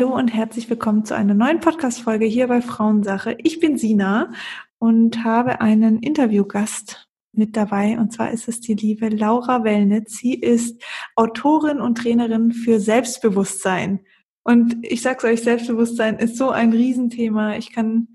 [0.00, 3.36] Hallo und herzlich willkommen zu einer neuen Podcast-Folge hier bei Frauensache.
[3.36, 4.32] Ich bin Sina
[4.78, 10.16] und habe einen Interviewgast mit dabei und zwar ist es die liebe Laura Wellnitz.
[10.16, 10.82] Sie ist
[11.16, 14.00] Autorin und Trainerin für Selbstbewusstsein.
[14.42, 17.56] Und ich sag's euch, Selbstbewusstsein ist so ein Riesenthema.
[17.56, 18.08] Ich kann,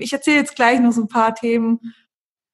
[0.00, 1.78] ich erzähle jetzt gleich noch so ein paar Themen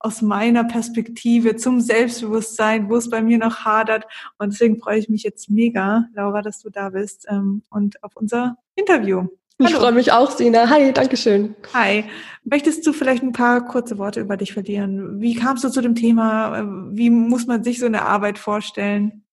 [0.05, 4.05] aus meiner Perspektive zum Selbstbewusstsein, wo es bei mir noch hadert.
[4.39, 8.13] Und deswegen freue ich mich jetzt mega, Laura, dass du da bist ähm, und auf
[8.15, 9.27] unser Interview.
[9.59, 9.71] Hallo.
[9.71, 10.69] Ich freue mich auch, Sina.
[10.69, 11.55] Hi, Dankeschön.
[11.73, 12.05] Hi.
[12.43, 15.23] Möchtest du vielleicht ein paar kurze Worte über dich verlieren?
[15.23, 16.67] Wie kamst du zu dem Thema?
[16.91, 19.25] Wie muss man sich so eine Arbeit vorstellen?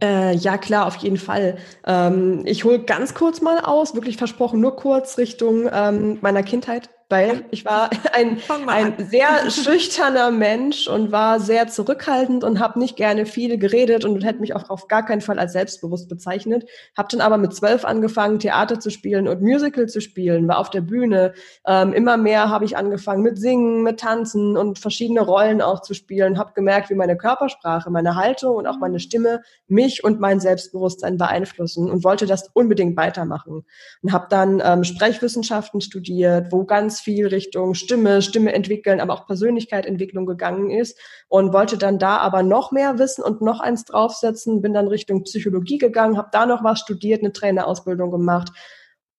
[0.00, 1.58] Äh, ja, klar, auf jeden Fall.
[1.84, 6.88] Ähm, ich hole ganz kurz mal aus, wirklich versprochen, nur kurz Richtung ähm, meiner Kindheit
[7.08, 12.96] weil ich war ein, ein sehr schüchterner Mensch und war sehr zurückhaltend und habe nicht
[12.96, 16.68] gerne viel geredet und hätte mich auch auf gar keinen Fall als selbstbewusst bezeichnet.
[16.96, 20.70] Habe dann aber mit zwölf angefangen, Theater zu spielen und Musical zu spielen, war auf
[20.70, 21.32] der Bühne.
[21.66, 25.94] Ähm, immer mehr habe ich angefangen mit Singen, mit Tanzen und verschiedene Rollen auch zu
[25.94, 26.38] spielen.
[26.38, 31.16] Habe gemerkt, wie meine Körpersprache, meine Haltung und auch meine Stimme mich und mein Selbstbewusstsein
[31.16, 33.64] beeinflussen und wollte das unbedingt weitermachen.
[34.02, 39.26] Und habe dann ähm, Sprechwissenschaften studiert, wo ganz viel Richtung Stimme, Stimme entwickeln, aber auch
[39.26, 44.62] Persönlichkeitsentwicklung gegangen ist und wollte dann da aber noch mehr wissen und noch eins draufsetzen,
[44.62, 48.52] bin dann Richtung Psychologie gegangen, habe da noch was studiert, eine Trainerausbildung gemacht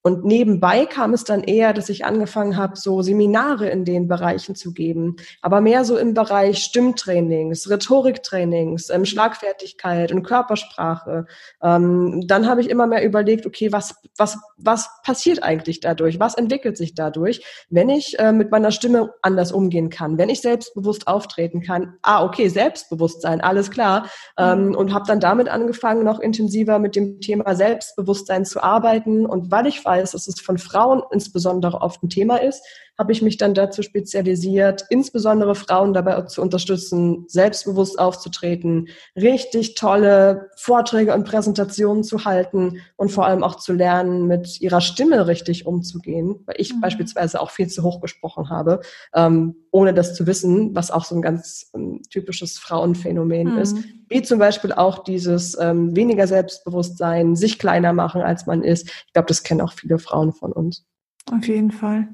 [0.02, 4.56] und nebenbei kam es dann eher, dass ich angefangen habe, so Seminare in den Bereichen
[4.56, 11.26] zu geben, aber mehr so im Bereich Stimmtrainings, Rhetoriktrainings, ähm, Schlagfertigkeit und Körpersprache.
[11.62, 16.18] Ähm, dann habe ich immer mehr überlegt, okay, was, was, was passiert eigentlich dadurch?
[16.18, 20.40] Was entwickelt sich dadurch, wenn ich äh, mit meiner Stimme anders umgehen kann, wenn ich
[20.40, 21.98] selbstbewusst auftreten kann?
[22.04, 24.10] Ah, okay, Selbstbewusstsein, alles klar.
[24.38, 24.76] Ähm, mhm.
[24.76, 29.26] und habe dann damit angefangen, noch intensiver mit dem Thema Selbstbewusstsein zu arbeiten.
[29.26, 32.64] Und weil ich weiß, dass es von Frauen insbesondere oft ein Thema ist,
[33.00, 40.50] habe ich mich dann dazu spezialisiert, insbesondere Frauen dabei zu unterstützen, selbstbewusst aufzutreten, richtig tolle
[40.58, 45.66] Vorträge und Präsentationen zu halten und vor allem auch zu lernen, mit ihrer Stimme richtig
[45.66, 46.82] umzugehen, weil ich mhm.
[46.82, 48.82] beispielsweise auch viel zu hoch gesprochen habe,
[49.16, 53.60] ähm, ohne das zu wissen, was auch so ein ganz ähm, typisches Frauenphänomen mhm.
[53.60, 53.78] ist.
[54.10, 58.90] Wie zum Beispiel auch dieses ähm, weniger Selbstbewusstsein, sich kleiner machen, als man ist.
[59.08, 60.86] Ich glaube, das kennen auch viele Frauen von uns.
[61.32, 62.08] Auf jeden Fall.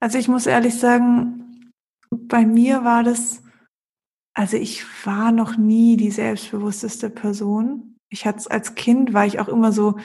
[0.00, 1.72] Also ich muss ehrlich sagen,
[2.10, 3.42] bei mir war das,
[4.34, 7.96] also ich war noch nie die selbstbewussteste Person.
[8.08, 9.96] Ich hatte als Kind war ich auch immer so,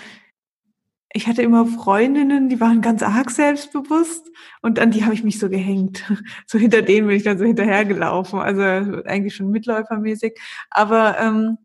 [1.13, 4.29] ich hatte immer Freundinnen, die waren ganz arg selbstbewusst
[4.61, 6.03] und an die habe ich mich so gehängt.
[6.47, 10.39] So hinter denen bin ich dann so hinterhergelaufen, also eigentlich schon mitläufermäßig.
[10.69, 11.57] Aber ähm,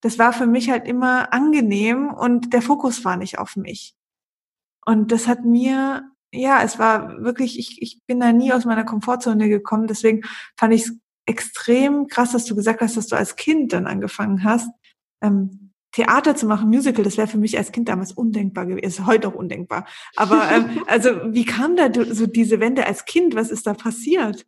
[0.00, 3.94] das war für mich halt immer angenehm und der Fokus war nicht auf mich.
[4.84, 8.84] Und das hat mir ja, es war wirklich, ich, ich bin da nie aus meiner
[8.84, 9.86] Komfortzone gekommen.
[9.86, 10.22] Deswegen
[10.56, 10.92] fand ich es
[11.26, 14.68] extrem krass, dass du gesagt hast, dass du als Kind dann angefangen hast,
[15.22, 17.04] ähm, Theater zu machen, Musical.
[17.04, 19.86] Das wäre für mich als Kind damals undenkbar gewesen, ist heute auch undenkbar.
[20.16, 23.34] Aber ähm, also wie kam da so diese Wende als Kind?
[23.36, 24.44] Was ist da passiert?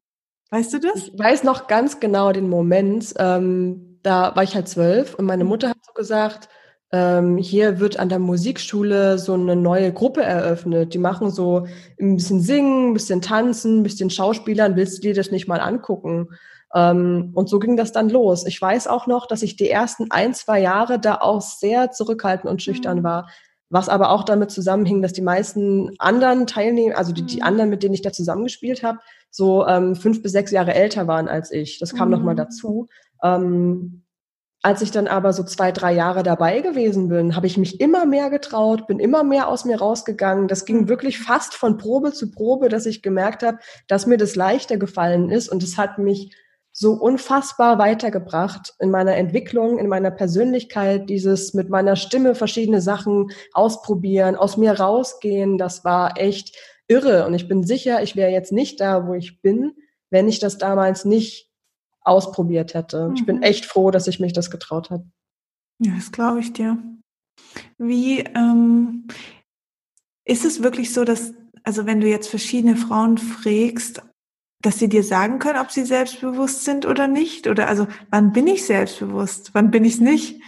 [0.50, 1.08] Weißt du das?
[1.08, 3.14] Ich weiß noch ganz genau den Moment.
[3.18, 6.48] Ähm, da war ich halt zwölf und meine Mutter hat so gesagt,
[6.92, 10.94] ähm, hier wird an der Musikschule so eine neue Gruppe eröffnet.
[10.94, 11.66] Die machen so
[12.00, 14.76] ein bisschen Singen, ein bisschen Tanzen, ein bisschen Schauspielern.
[14.76, 16.28] Willst du dir das nicht mal angucken?
[16.74, 18.46] Ähm, und so ging das dann los.
[18.46, 22.50] Ich weiß auch noch, dass ich die ersten ein, zwei Jahre da auch sehr zurückhaltend
[22.50, 23.04] und schüchtern mhm.
[23.04, 23.28] war.
[23.68, 27.42] Was aber auch damit zusammenhing, dass die meisten anderen Teilnehmer, also die, die mhm.
[27.42, 28.98] anderen, mit denen ich da zusammengespielt habe,
[29.30, 31.80] so ähm, fünf bis sechs Jahre älter waren als ich.
[31.80, 32.14] Das kam mhm.
[32.14, 32.86] noch mal dazu.
[33.24, 34.02] Ähm,
[34.62, 38.04] als ich dann aber so zwei, drei Jahre dabei gewesen bin, habe ich mich immer
[38.04, 40.48] mehr getraut, bin immer mehr aus mir rausgegangen.
[40.48, 44.34] Das ging wirklich fast von Probe zu Probe, dass ich gemerkt habe, dass mir das
[44.34, 45.48] leichter gefallen ist.
[45.48, 46.34] Und es hat mich
[46.72, 53.28] so unfassbar weitergebracht in meiner Entwicklung, in meiner Persönlichkeit, dieses mit meiner Stimme verschiedene Sachen
[53.52, 55.58] ausprobieren, aus mir rausgehen.
[55.58, 56.56] Das war echt
[56.88, 57.26] irre.
[57.26, 59.72] Und ich bin sicher, ich wäre jetzt nicht da, wo ich bin,
[60.10, 61.50] wenn ich das damals nicht
[62.06, 63.08] ausprobiert hätte.
[63.08, 63.14] Mhm.
[63.14, 63.42] Ich bin mhm.
[63.42, 65.04] echt froh, dass ich mich das getraut habe.
[65.78, 66.78] Ja, das glaube ich dir.
[67.78, 69.06] Wie ähm,
[70.24, 74.02] ist es wirklich so, dass, also wenn du jetzt verschiedene Frauen fragst,
[74.62, 77.46] dass sie dir sagen können, ob sie selbstbewusst sind oder nicht?
[77.46, 79.50] Oder also, wann bin ich selbstbewusst?
[79.52, 80.40] Wann bin ich es nicht?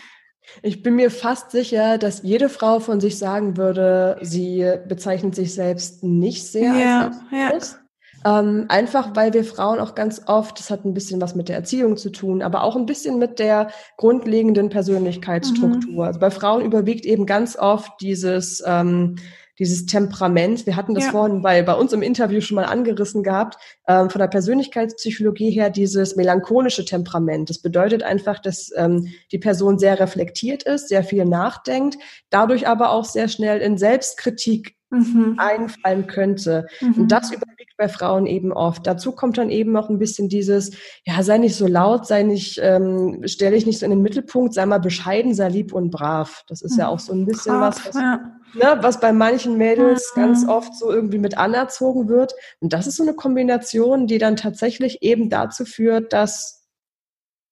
[0.62, 5.54] Ich bin mir fast sicher, dass jede Frau von sich sagen würde, sie bezeichnet sich
[5.54, 7.72] selbst nicht sehr ja, als selbstbewusst.
[7.74, 7.87] Ja.
[8.24, 11.56] Ähm, einfach weil wir Frauen auch ganz oft, das hat ein bisschen was mit der
[11.56, 15.92] Erziehung zu tun, aber auch ein bisschen mit der grundlegenden Persönlichkeitsstruktur.
[15.92, 16.00] Mhm.
[16.00, 19.16] Also bei Frauen überwiegt eben ganz oft dieses ähm,
[19.58, 20.66] dieses Temperament.
[20.66, 21.10] Wir hatten das ja.
[21.10, 23.56] vorhin bei, bei uns im Interview schon mal angerissen gehabt,
[23.86, 27.50] ähm, von der Persönlichkeitspsychologie her, dieses melancholische Temperament.
[27.50, 31.98] Das bedeutet einfach, dass ähm, die Person sehr reflektiert ist, sehr viel nachdenkt,
[32.30, 35.34] dadurch aber auch sehr schnell in Selbstkritik mhm.
[35.38, 36.66] einfallen könnte.
[36.80, 36.94] Mhm.
[36.94, 38.86] Und das überwiegt bei Frauen eben oft.
[38.86, 40.72] Dazu kommt dann eben noch ein bisschen dieses,
[41.06, 44.52] ja, sei nicht so laut, sei nicht, ähm, stelle ich nicht so in den Mittelpunkt,
[44.52, 46.44] sei mal bescheiden, sei lieb und brav.
[46.48, 48.20] Das ist ja auch so ein bisschen brav, was, was, ja.
[48.54, 50.20] ne, was bei manchen Mädels mhm.
[50.20, 52.34] ganz oft so irgendwie mit anerzogen wird.
[52.60, 56.58] Und das ist so eine Kombination, die dann tatsächlich eben dazu führt, dass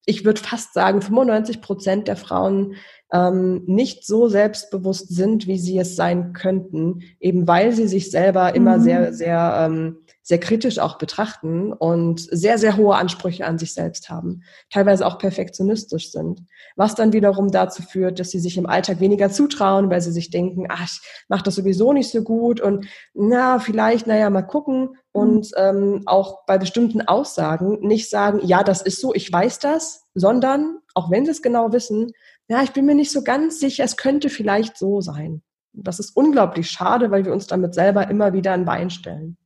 [0.06, 2.76] ich würde fast sagen, 95 Prozent der Frauen
[3.12, 8.54] ähm, nicht so selbstbewusst sind, wie sie es sein könnten, eben weil sie sich selber
[8.54, 8.82] immer mhm.
[8.82, 14.10] sehr, sehr, ähm, sehr kritisch auch betrachten und sehr, sehr hohe Ansprüche an sich selbst
[14.10, 16.42] haben, teilweise auch perfektionistisch sind,
[16.74, 20.30] was dann wiederum dazu führt, dass sie sich im Alltag weniger zutrauen, weil sie sich
[20.30, 24.96] denken, ach, ich mache das sowieso nicht so gut und na, vielleicht, naja, mal gucken
[25.12, 30.06] und ähm, auch bei bestimmten Aussagen nicht sagen, ja, das ist so, ich weiß das,
[30.14, 32.10] sondern, auch wenn sie es genau wissen,
[32.48, 35.42] ja, ich bin mir nicht so ganz sicher, es könnte vielleicht so sein.
[35.72, 39.36] Das ist unglaublich schade, weil wir uns damit selber immer wieder ein Bein stellen.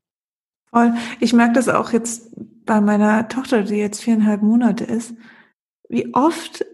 [0.73, 0.95] Voll.
[1.19, 2.31] Ich merke das auch jetzt
[2.65, 5.15] bei meiner Tochter, die jetzt viereinhalb Monate ist,
[5.89, 6.65] wie oft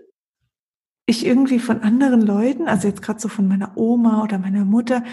[1.06, 5.04] ich irgendwie von anderen Leuten, also jetzt gerade so von meiner Oma oder meiner Mutter,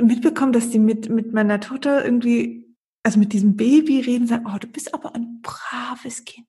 [0.00, 2.74] mitbekomme, dass die mit, mit meiner Tochter irgendwie,
[3.04, 6.48] also mit diesem Baby reden, sagen, oh, du bist aber ein braves Kind.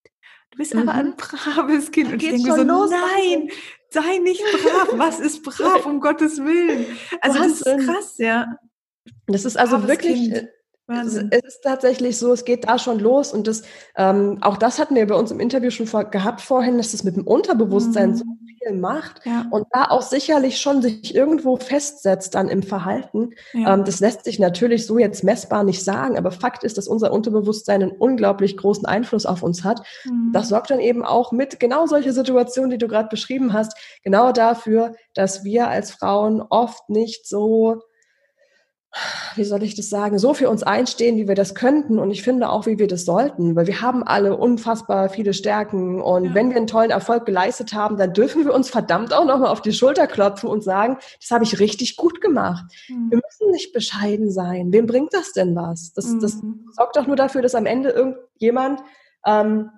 [0.51, 0.81] Du bist mhm.
[0.81, 2.13] aber ein braves Kind.
[2.13, 3.49] Und ich denke so, los, nein,
[3.89, 4.89] sei nicht brav.
[4.93, 6.85] Was ist brav, um Gottes Willen?
[7.21, 8.57] Also das ist krass, ja.
[9.27, 10.47] Das ist also Braves wirklich, kind.
[10.87, 13.63] Äh, es, ist tatsächlich so, es geht da schon los und das,
[13.95, 17.03] ähm, auch das hatten wir bei uns im Interview schon vor, gehabt vorhin, dass es
[17.03, 18.15] mit dem Unterbewusstsein mhm.
[18.15, 18.25] so
[18.63, 19.45] viel macht ja.
[19.49, 23.31] und da auch sicherlich schon sich irgendwo festsetzt dann im Verhalten.
[23.53, 23.73] Ja.
[23.73, 27.11] Ähm, das lässt sich natürlich so jetzt messbar nicht sagen, aber Fakt ist, dass unser
[27.11, 29.81] Unterbewusstsein einen unglaublich großen Einfluss auf uns hat.
[30.05, 30.31] Mhm.
[30.33, 34.31] Das sorgt dann eben auch mit genau solche Situationen, die du gerade beschrieben hast, genau
[34.31, 37.81] dafür, dass wir als Frauen oft nicht so
[39.35, 42.23] wie soll ich das sagen, so für uns einstehen, wie wir das könnten und ich
[42.23, 46.33] finde auch, wie wir das sollten, weil wir haben alle unfassbar viele Stärken und ja.
[46.33, 49.61] wenn wir einen tollen Erfolg geleistet haben, dann dürfen wir uns verdammt auch nochmal auf
[49.61, 52.65] die Schulter klopfen und sagen, das habe ich richtig gut gemacht.
[52.87, 53.11] Mhm.
[53.11, 54.71] Wir müssen nicht bescheiden sein.
[54.71, 55.93] Wem bringt das denn was?
[55.93, 56.19] Das, mhm.
[56.21, 58.79] das sorgt doch nur dafür, dass am Ende irgendjemand
[59.25, 59.69] ähm,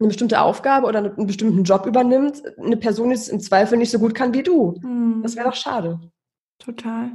[0.00, 3.98] eine bestimmte Aufgabe oder einen bestimmten Job übernimmt, eine Person ist im Zweifel nicht so
[3.98, 4.74] gut kann wie du.
[4.82, 5.20] Mhm.
[5.22, 6.00] Das wäre doch schade.
[6.64, 7.10] Total.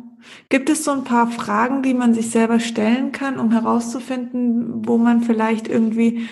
[0.50, 4.98] Gibt es so ein paar Fragen, die man sich selber stellen kann, um herauszufinden, wo
[4.98, 6.28] man vielleicht irgendwie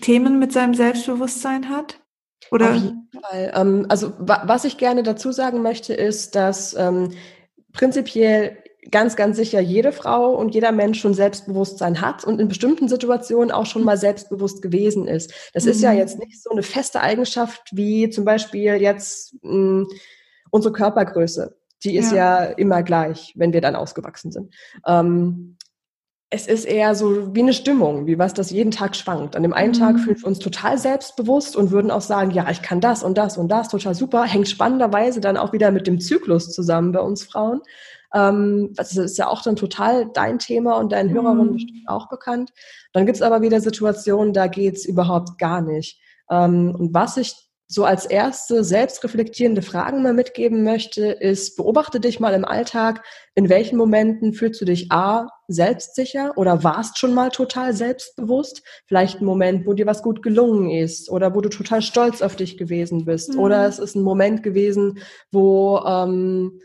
[0.00, 1.98] Themen mit seinem Selbstbewusstsein hat?
[2.52, 2.70] Oder?
[2.70, 3.52] Auf jeden Fall.
[3.56, 7.10] Ähm, also was ich gerne dazu sagen möchte, ist, dass ähm,
[7.72, 8.58] prinzipiell
[8.92, 13.50] ganz, ganz sicher jede Frau und jeder Mensch schon Selbstbewusstsein hat und in bestimmten Situationen
[13.50, 15.32] auch schon mal selbstbewusst gewesen ist.
[15.52, 15.70] Das mhm.
[15.72, 15.98] ist ja mhm.
[15.98, 19.88] jetzt nicht so eine feste Eigenschaft wie zum Beispiel jetzt mh, hm,
[20.50, 22.44] unsere Körpergröße die ist ja.
[22.44, 24.54] ja immer gleich, wenn wir dann ausgewachsen sind.
[24.86, 25.56] Ähm,
[26.34, 29.36] es ist eher so wie eine Stimmung, wie was das jeden Tag schwankt.
[29.36, 29.78] An dem einen mhm.
[29.78, 33.18] Tag fühlen wir uns total selbstbewusst und würden auch sagen, ja, ich kann das und
[33.18, 34.24] das und das, total super.
[34.24, 37.60] Hängt spannenderweise dann auch wieder mit dem Zyklus zusammen bei uns Frauen.
[38.14, 41.82] Ähm, das ist ja auch dann total dein Thema und deinen Hörerinnen mhm.
[41.86, 42.52] auch bekannt.
[42.94, 46.00] Dann gibt's aber wieder Situationen, da geht's überhaupt gar nicht.
[46.30, 47.34] Ähm, und was ich
[47.72, 53.02] so als erste selbstreflektierende Fragen mal mitgeben möchte, ist, beobachte dich mal im Alltag,
[53.34, 58.62] in welchen Momenten fühlst du dich A, selbstsicher oder warst schon mal total selbstbewusst?
[58.86, 62.36] Vielleicht ein Moment, wo dir was gut gelungen ist oder wo du total stolz auf
[62.36, 63.32] dich gewesen bist.
[63.32, 63.40] Mhm.
[63.40, 64.98] Oder es ist ein Moment gewesen,
[65.30, 66.60] wo ähm,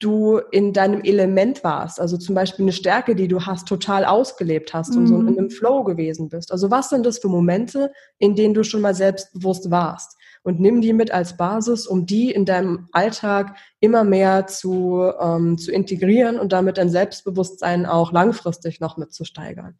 [0.00, 4.74] du in deinem Element warst, also zum Beispiel eine Stärke, die du hast, total ausgelebt
[4.74, 4.98] hast mhm.
[4.98, 6.50] und so in einem Flow gewesen bist.
[6.50, 10.16] Also was sind das für Momente, in denen du schon mal selbstbewusst warst?
[10.44, 15.58] Und nimm die mit als Basis, um die in deinem Alltag immer mehr zu, ähm,
[15.58, 19.78] zu integrieren und damit dein Selbstbewusstsein auch langfristig noch mitzusteigern.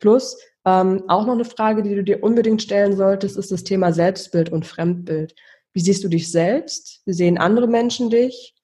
[0.00, 3.92] Plus, ähm, auch noch eine Frage, die du dir unbedingt stellen solltest, ist das Thema
[3.92, 5.34] Selbstbild und Fremdbild.
[5.74, 7.02] Wie siehst du dich selbst?
[7.04, 8.54] Wie sehen andere Menschen dich?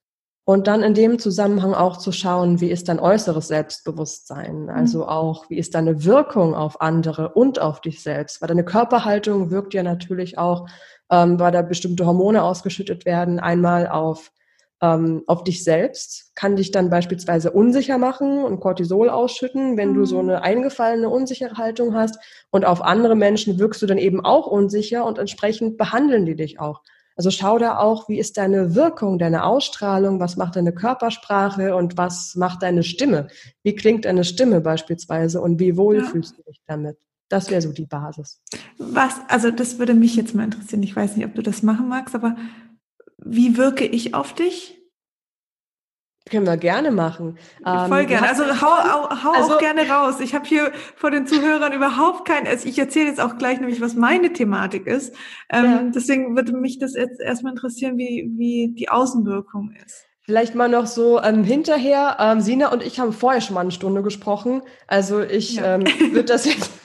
[0.47, 4.69] Und dann in dem Zusammenhang auch zu schauen, wie ist dein äußeres Selbstbewusstsein?
[4.69, 5.09] Also mhm.
[5.09, 8.43] auch, wie ist deine Wirkung auf andere und auf dich selbst?
[8.43, 10.69] Weil deine Körperhaltung wirkt ja natürlich auch
[11.11, 13.41] ähm, weil da bestimmte Hormone ausgeschüttet werden.
[13.41, 14.31] Einmal auf
[14.85, 19.95] ähm, auf dich selbst, kann dich dann beispielsweise unsicher machen und Cortisol ausschütten, wenn mhm.
[19.95, 20.31] du so mhm.
[20.31, 22.19] eine eingefallene, unsichere Haltung hast.
[22.51, 26.61] Und auf andere Menschen wirkst du dann eben auch unsicher und entsprechend behandeln die dich
[26.61, 26.83] auch.
[27.17, 31.97] Also schau da auch, wie ist deine Wirkung, deine Ausstrahlung, was macht deine Körpersprache und
[31.97, 33.29] was macht deine Stimme?
[33.63, 36.05] Wie klingt deine Stimme beispielsweise und wie wohl ja.
[36.05, 36.99] fühlst du dich damit?
[37.29, 38.43] Das wäre so die Basis.
[38.79, 40.83] Was, also das würde mich jetzt mal interessieren.
[40.83, 42.37] Ich weiß nicht, ob du das machen magst, aber
[43.19, 44.79] wie wirke ich auf dich?
[46.31, 47.37] Können wir gerne machen.
[47.63, 48.29] Voll ähm, gerne.
[48.29, 50.21] Also hau, hau also, auch gerne raus.
[50.21, 52.47] Ich habe hier vor den Zuhörern überhaupt kein.
[52.47, 55.15] Also ich erzähle jetzt auch gleich nämlich, was meine Thematik ist.
[55.51, 55.83] Ähm, ja.
[55.95, 60.07] Deswegen würde mich das jetzt erstmal interessieren, wie, wie die Außenwirkung ist.
[60.27, 62.17] Vielleicht mal noch so ähm, hinterher.
[62.19, 64.63] Ähm, Sina und ich haben vorher schon mal eine Stunde gesprochen.
[64.87, 65.75] Also ich ja.
[65.75, 66.71] ähm, würde das jetzt.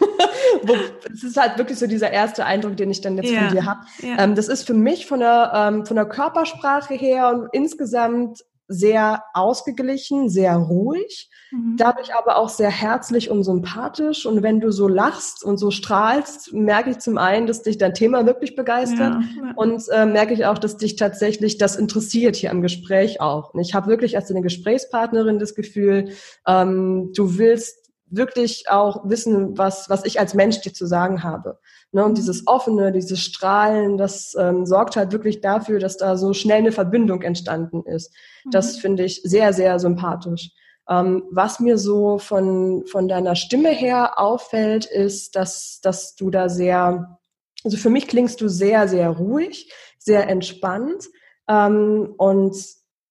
[1.12, 3.39] Es ist halt wirklich so dieser erste Eindruck, den ich dann jetzt ja.
[3.39, 3.79] von dir habe.
[4.01, 4.24] Ja.
[4.24, 9.24] Ähm, das ist für mich von der, ähm, von der Körpersprache her und insgesamt sehr
[9.34, 11.76] ausgeglichen, sehr ruhig, mhm.
[11.76, 14.28] dadurch aber auch sehr herzlich und sympathisch.
[14.28, 17.96] Und wenn du so lachst und so strahlst, merke ich zum einen, dass dich dein
[17.96, 22.52] Thema wirklich begeistert ja, und äh, merke ich auch, dass dich tatsächlich das interessiert hier
[22.52, 23.56] am Gespräch auch.
[23.56, 26.10] Und ich habe wirklich als deine Gesprächspartnerin das Gefühl,
[26.48, 31.60] ähm, du willst wirklich auch wissen, was, was ich als Mensch dir zu sagen habe.
[31.91, 36.34] Ne, und dieses Offene, dieses Strahlen, das ähm, sorgt halt wirklich dafür, dass da so
[36.34, 38.13] schnell eine Verbindung entstanden ist.
[38.46, 38.51] Mhm.
[38.51, 40.51] Das finde ich sehr, sehr sympathisch.
[40.88, 46.48] Ähm, was mir so von, von deiner Stimme her auffällt, ist, dass, dass du da
[46.48, 47.19] sehr,
[47.63, 51.05] also für mich klingst du sehr, sehr ruhig, sehr entspannt.
[51.48, 52.55] Ähm, und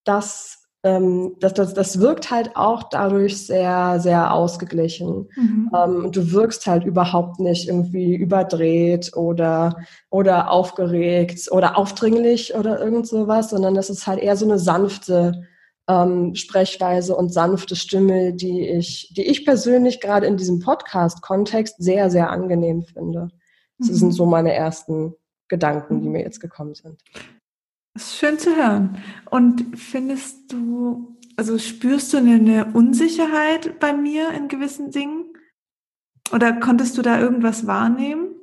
[0.04, 5.28] das ähm, das, das, das wirkt halt auch dadurch sehr, sehr ausgeglichen.
[5.36, 5.70] Mhm.
[5.74, 9.76] Ähm, du wirkst halt überhaupt nicht irgendwie überdreht oder,
[10.08, 15.46] oder aufgeregt oder aufdringlich oder irgend sowas, sondern das ist halt eher so eine sanfte
[15.88, 22.10] ähm, Sprechweise und sanfte Stimme, die ich, die ich persönlich gerade in diesem Podcast-Kontext sehr,
[22.10, 23.30] sehr angenehm finde.
[23.78, 23.94] Das mhm.
[23.94, 25.14] sind so meine ersten
[25.48, 27.02] Gedanken, die mir jetzt gekommen sind.
[27.98, 29.02] Das ist schön zu hören.
[29.28, 35.24] Und findest du, also spürst du eine Unsicherheit bei mir in gewissen Dingen?
[36.32, 38.36] Oder konntest du da irgendwas wahrnehmen?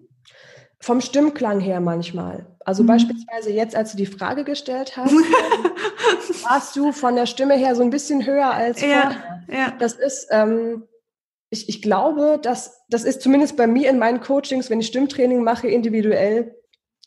[0.81, 2.57] Vom Stimmklang her manchmal.
[2.65, 2.87] Also mhm.
[2.87, 5.13] beispielsweise jetzt, als du die Frage gestellt hast,
[6.43, 9.15] warst du von der Stimme her so ein bisschen höher als vorher.
[9.47, 9.73] Ja, ja.
[9.79, 10.83] Das ist, ähm,
[11.49, 15.45] ich, ich glaube, dass das ist zumindest bei mir in meinen Coachings, wenn ich Stimmtraining
[15.45, 16.57] mache, individuell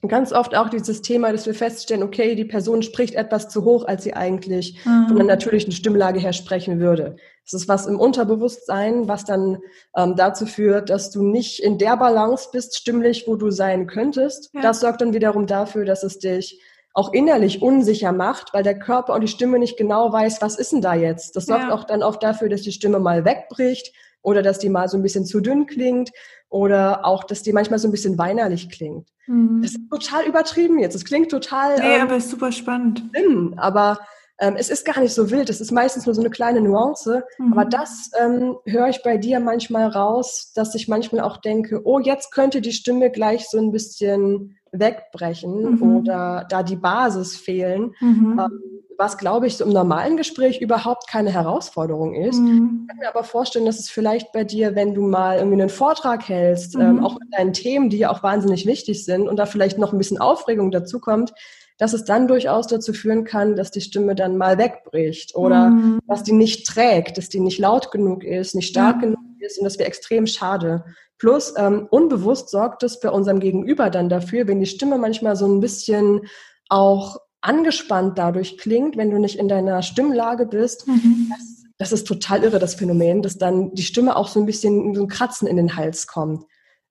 [0.07, 3.85] ganz oft auch dieses Thema, dass wir feststellen, okay, die Person spricht etwas zu hoch,
[3.85, 5.09] als sie eigentlich mhm.
[5.09, 7.17] von der natürlichen Stimmlage her sprechen würde.
[7.45, 9.59] Das ist was im Unterbewusstsein, was dann
[9.97, 14.51] ähm, dazu führt, dass du nicht in der Balance bist, stimmlich, wo du sein könntest.
[14.55, 14.61] Ja.
[14.61, 16.61] Das sorgt dann wiederum dafür, dass es dich
[16.95, 20.73] auch innerlich unsicher macht, weil der Körper und die Stimme nicht genau weiß, was ist
[20.73, 21.37] denn da jetzt.
[21.37, 21.73] Das sorgt ja.
[21.73, 25.03] auch dann oft dafür, dass die Stimme mal wegbricht oder dass die mal so ein
[25.03, 26.11] bisschen zu dünn klingt
[26.49, 29.09] oder auch, dass die manchmal so ein bisschen weinerlich klingt.
[29.27, 29.63] Mhm.
[29.63, 30.95] Das ist total übertrieben jetzt.
[30.95, 31.79] Es klingt total.
[31.79, 33.05] Nee, ähm, aber ist super spannend.
[33.15, 33.99] Schlimm, aber
[34.41, 35.51] ähm, es ist gar nicht so wild.
[35.51, 37.25] Es ist meistens nur so eine kleine Nuance.
[37.39, 37.53] Mhm.
[37.53, 41.99] Aber das ähm, höre ich bei dir manchmal raus, dass ich manchmal auch denke, oh,
[41.99, 45.97] jetzt könnte die Stimme gleich so ein bisschen wegbrechen mhm.
[45.97, 47.95] oder da die Basis fehlen.
[48.01, 48.39] Mhm.
[48.39, 52.41] Ähm, was, glaube ich, so im normalen Gespräch überhaupt keine Herausforderung ist.
[52.41, 52.81] Mhm.
[52.83, 55.71] Ich kann mir aber vorstellen, dass es vielleicht bei dir, wenn du mal irgendwie einen
[55.71, 57.05] Vortrag hältst, ähm, mhm.
[57.05, 59.99] auch mit deinen Themen, die ja auch wahnsinnig wichtig sind und da vielleicht noch ein
[59.99, 61.33] bisschen Aufregung dazu kommt,
[61.79, 66.01] dass es dann durchaus dazu führen kann, dass die Stimme dann mal wegbricht oder mhm.
[66.09, 69.03] dass die nicht trägt, dass die nicht laut genug ist, nicht stark ja.
[69.03, 70.85] genug ist und das wäre extrem schade.
[71.19, 75.47] Plus ähm, unbewusst sorgt es bei unserem Gegenüber dann dafür, wenn die Stimme manchmal so
[75.47, 76.23] ein bisschen
[76.69, 80.87] auch angespannt dadurch klingt, wenn du nicht in deiner Stimmlage bist.
[80.87, 81.31] Mhm.
[81.31, 84.95] Das, das, ist total irre, das Phänomen, dass dann die Stimme auch so ein bisschen
[84.95, 86.45] so ein Kratzen in den Hals kommt.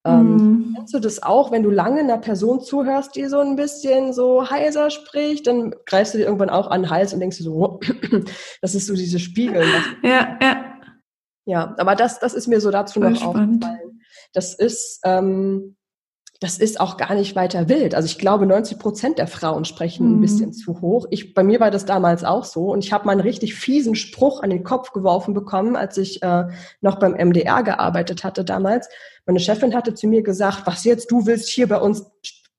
[0.06, 0.74] Ähm, mhm.
[0.75, 4.50] kennst du das auch, wenn du lange einer Person zuhörst, die so ein bisschen so
[4.50, 7.80] heiser spricht, dann greifst du dir irgendwann auch an den Hals und denkst du so,
[8.62, 9.66] das ist so diese Spiegel.
[10.04, 10.63] Ja, ja.
[11.46, 13.63] Ja, aber das, das ist mir so dazu Voll noch spannend.
[13.63, 14.01] aufgefallen.
[14.34, 15.77] Das ist, ähm,
[16.39, 17.96] das ist auch gar nicht weiter wild.
[17.96, 20.17] Also ich glaube, 90 Prozent der Frauen sprechen mhm.
[20.17, 21.08] ein bisschen zu hoch.
[21.10, 22.72] Ich, bei mir war das damals auch so.
[22.72, 26.22] Und ich habe mal einen richtig fiesen Spruch an den Kopf geworfen bekommen, als ich
[26.22, 26.46] äh,
[26.82, 28.88] noch beim MDR gearbeitet hatte damals.
[29.25, 32.06] Meine Chefin hatte zu mir gesagt, was jetzt, du willst hier bei uns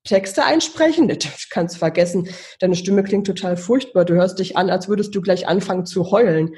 [0.03, 1.07] Texte einsprechen?
[1.07, 2.27] Das kannst du vergessen.
[2.59, 4.03] Deine Stimme klingt total furchtbar.
[4.05, 6.51] Du hörst dich an, als würdest du gleich anfangen zu heulen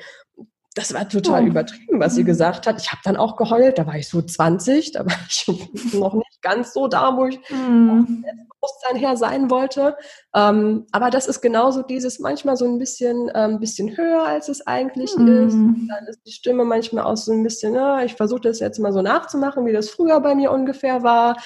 [0.74, 1.48] das war total oh.
[1.48, 2.28] übertrieben, was sie mhm.
[2.28, 2.82] gesagt hat.
[2.82, 5.46] Ich habe dann auch geheult, da war ich so 20, da war ich
[5.94, 6.31] noch nicht.
[6.42, 8.24] Ganz so da, wo ich mm.
[8.62, 9.98] Bewusstsein her sein wollte.
[10.36, 14.66] Ähm, aber das ist genauso dieses manchmal so ein bisschen, ähm, bisschen höher, als es
[14.68, 15.28] eigentlich mm.
[15.28, 15.56] ist.
[15.56, 18.94] Dann ist die Stimme manchmal auch so ein bisschen, ja, ich versuche das jetzt mal
[18.94, 21.38] so nachzumachen, wie das früher bei mir ungefähr war.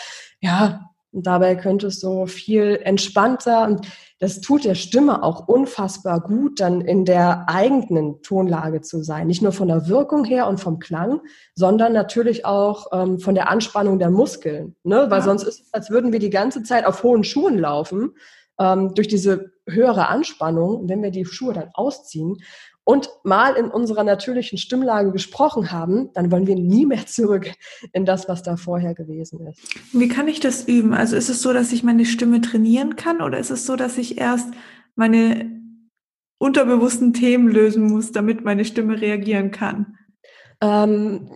[0.42, 3.88] Ja, und dabei könnte es so viel entspannter und
[4.20, 9.28] das tut der Stimme auch unfassbar gut, dann in der eigenen Tonlage zu sein.
[9.28, 11.20] Nicht nur von der Wirkung her und vom Klang,
[11.54, 14.76] sondern natürlich auch ähm, von der Anspannung der Muskeln.
[14.84, 15.08] Ne?
[15.10, 15.26] Weil ja.
[15.26, 18.14] sonst ist es, als würden wir die ganze Zeit auf hohen Schuhen laufen,
[18.58, 20.88] ähm, durch diese höhere Anspannung.
[20.88, 22.38] Wenn wir die Schuhe dann ausziehen
[22.86, 27.51] und mal in unserer natürlichen Stimmlage gesprochen haben, dann wollen wir nie mehr zurück
[27.92, 29.60] in das, was da vorher gewesen ist.
[29.92, 30.94] Wie kann ich das üben?
[30.94, 33.98] Also ist es so, dass ich meine Stimme trainieren kann oder ist es so, dass
[33.98, 34.54] ich erst
[34.96, 35.51] meine
[36.38, 39.98] unterbewussten Themen lösen muss, damit meine Stimme reagieren kann?
[40.62, 41.30] Ähm,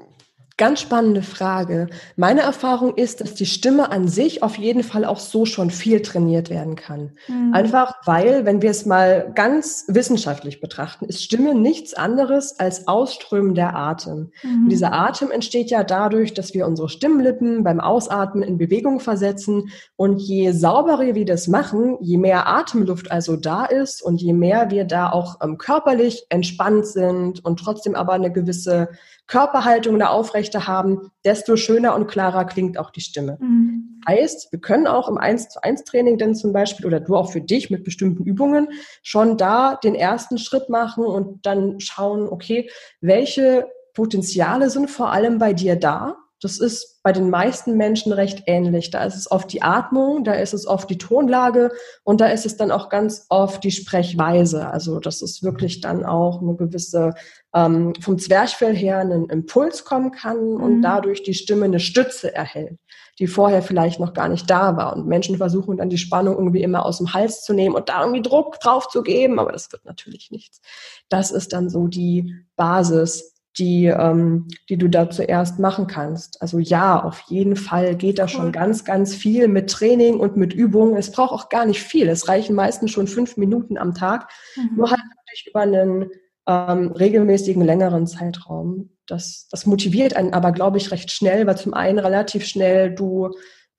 [0.60, 1.88] Ganz spannende Frage.
[2.18, 6.02] Meine Erfahrung ist, dass die Stimme an sich auf jeden Fall auch so schon viel
[6.02, 7.14] trainiert werden kann.
[7.30, 7.54] Mhm.
[7.54, 13.56] Einfach weil, wenn wir es mal ganz wissenschaftlich betrachten, ist Stimme nichts anderes als Ausströmen
[13.56, 14.34] der Atem.
[14.44, 14.68] Mhm.
[14.68, 19.70] dieser Atem entsteht ja dadurch, dass wir unsere Stimmlippen beim Ausatmen in Bewegung versetzen.
[19.96, 24.72] Und je sauberer wir das machen, je mehr Atemluft also da ist und je mehr
[24.72, 28.90] wir da auch ähm, körperlich entspannt sind und trotzdem aber eine gewisse
[29.30, 30.10] Körperhaltung da
[30.50, 33.38] aufrechte haben, desto schöner und klarer klingt auch die Stimme.
[33.40, 34.02] Mhm.
[34.08, 37.32] Heißt, wir können auch im 1 zu 1 Training dann zum Beispiel oder du auch
[37.32, 38.70] für dich mit bestimmten Übungen
[39.04, 42.70] schon da den ersten Schritt machen und dann schauen, okay,
[43.02, 46.16] welche Potenziale sind vor allem bei dir da?
[46.42, 48.92] Das ist bei den meisten Menschen recht ähnlich.
[48.92, 51.72] Da ist es oft die Atmung, da ist es oft die Tonlage
[52.04, 54.70] und da ist es dann auch ganz oft die Sprechweise.
[54.70, 57.14] Also das ist wirklich dann auch eine gewisse
[57.54, 60.82] ähm, vom Zwerchfell her einen Impuls kommen kann und mhm.
[60.82, 62.80] dadurch die Stimme eine Stütze erhält,
[63.18, 64.96] die vorher vielleicht noch gar nicht da war.
[64.96, 68.02] Und Menschen versuchen dann die Spannung irgendwie immer aus dem Hals zu nehmen und da
[68.02, 70.62] irgendwie Druck drauf zu geben, aber das wird natürlich nichts.
[71.10, 76.42] Das ist dann so die Basis die, ähm, die du da zuerst machen kannst.
[76.42, 80.54] Also ja, auf jeden Fall geht da schon ganz, ganz viel mit Training und mit
[80.54, 80.96] Übungen.
[80.96, 82.08] Es braucht auch gar nicht viel.
[82.08, 84.32] Es reichen meistens schon fünf Minuten am Tag.
[84.56, 84.78] Mhm.
[84.78, 86.10] Nur halt wirklich über einen
[86.48, 88.92] ähm, regelmäßigen, längeren Zeitraum.
[89.06, 93.32] Das, das motiviert einen aber, glaube ich, recht schnell, weil zum einen relativ schnell du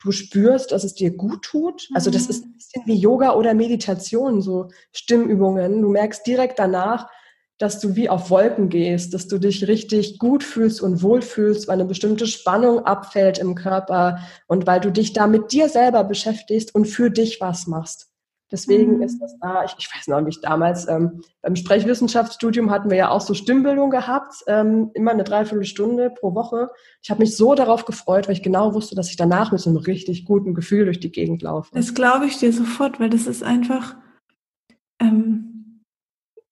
[0.02, 1.88] du spürst, dass es dir gut tut.
[1.94, 2.30] Also das mhm.
[2.30, 5.82] ist ein bisschen wie Yoga oder Meditation, so Stimmübungen.
[5.82, 7.08] Du merkst direkt danach,
[7.60, 11.74] dass du wie auf Wolken gehst, dass du dich richtig gut fühlst und wohlfühlst, weil
[11.74, 16.74] eine bestimmte Spannung abfällt im Körper und weil du dich da mit dir selber beschäftigst
[16.74, 18.08] und für dich was machst.
[18.50, 19.02] Deswegen mhm.
[19.02, 22.96] ist das da, ich, ich, weiß noch, wie ich damals ähm, beim Sprechwissenschaftsstudium hatten wir
[22.96, 26.70] ja auch so Stimmbildung gehabt, ähm, immer eine Dreiviertelstunde pro Woche.
[27.02, 29.68] Ich habe mich so darauf gefreut, weil ich genau wusste, dass ich danach mit so
[29.68, 31.70] einem richtig guten Gefühl durch die Gegend laufe.
[31.74, 33.96] Das glaube ich dir sofort, weil das ist einfach,
[34.98, 35.49] ähm,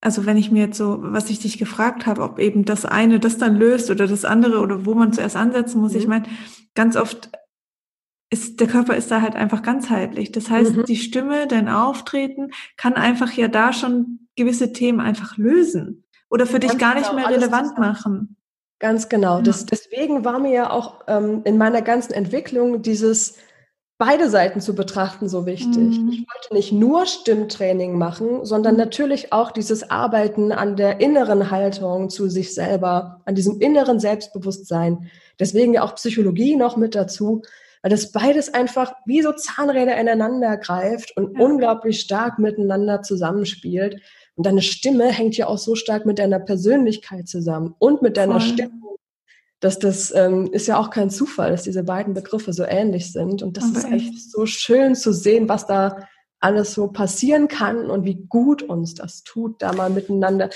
[0.01, 3.19] also wenn ich mir jetzt so, was ich dich gefragt habe, ob eben das eine
[3.19, 5.99] das dann löst oder das andere oder wo man zuerst ansetzen muss, mhm.
[5.99, 6.25] ich meine,
[6.75, 7.31] ganz oft
[8.31, 10.33] ist der Körper ist da halt einfach ganzheitlich.
[10.33, 10.85] Das heißt, mhm.
[10.85, 16.61] die Stimme, dein Auftreten kann einfach ja da schon gewisse Themen einfach lösen oder für
[16.61, 18.37] ganz dich gar nicht genau, mehr relevant machen.
[18.79, 19.41] Ganz genau.
[19.41, 23.37] Das, deswegen war mir ja auch ähm, in meiner ganzen Entwicklung dieses
[23.99, 25.99] beide Seiten zu betrachten so wichtig.
[25.99, 26.09] Mhm.
[26.11, 28.81] Ich wollte nicht nur Stimmtraining machen, sondern mhm.
[28.81, 35.11] natürlich auch dieses Arbeiten an der inneren Haltung zu sich selber, an diesem inneren Selbstbewusstsein.
[35.41, 37.43] Deswegen ja auch Psychologie noch mit dazu,
[37.83, 41.45] weil das beides einfach wie so Zahnräder ineinander greift und ja.
[41.45, 44.01] unglaublich stark miteinander zusammenspielt.
[44.37, 48.41] Und deine Stimme hängt ja auch so stark mit deiner Persönlichkeit zusammen und mit deiner
[48.41, 48.53] Voll.
[48.53, 48.88] Stimmung
[49.61, 53.43] dass das ähm, ist ja auch kein Zufall, dass diese beiden Begriffe so ähnlich sind.
[53.43, 54.09] Und das Aber ist echt.
[54.11, 56.07] echt so schön zu sehen, was da
[56.41, 60.51] alles so passieren kann und wie gut uns das tut, da mal miteinander.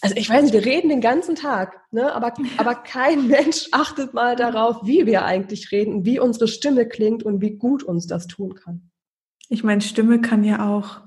[0.00, 2.14] Also ich weiß nicht, wir reden den ganzen Tag, ne?
[2.14, 7.22] aber, aber kein Mensch achtet mal darauf, wie wir eigentlich reden, wie unsere Stimme klingt
[7.22, 8.90] und wie gut uns das tun kann.
[9.48, 11.02] Ich meine, Stimme kann ja auch,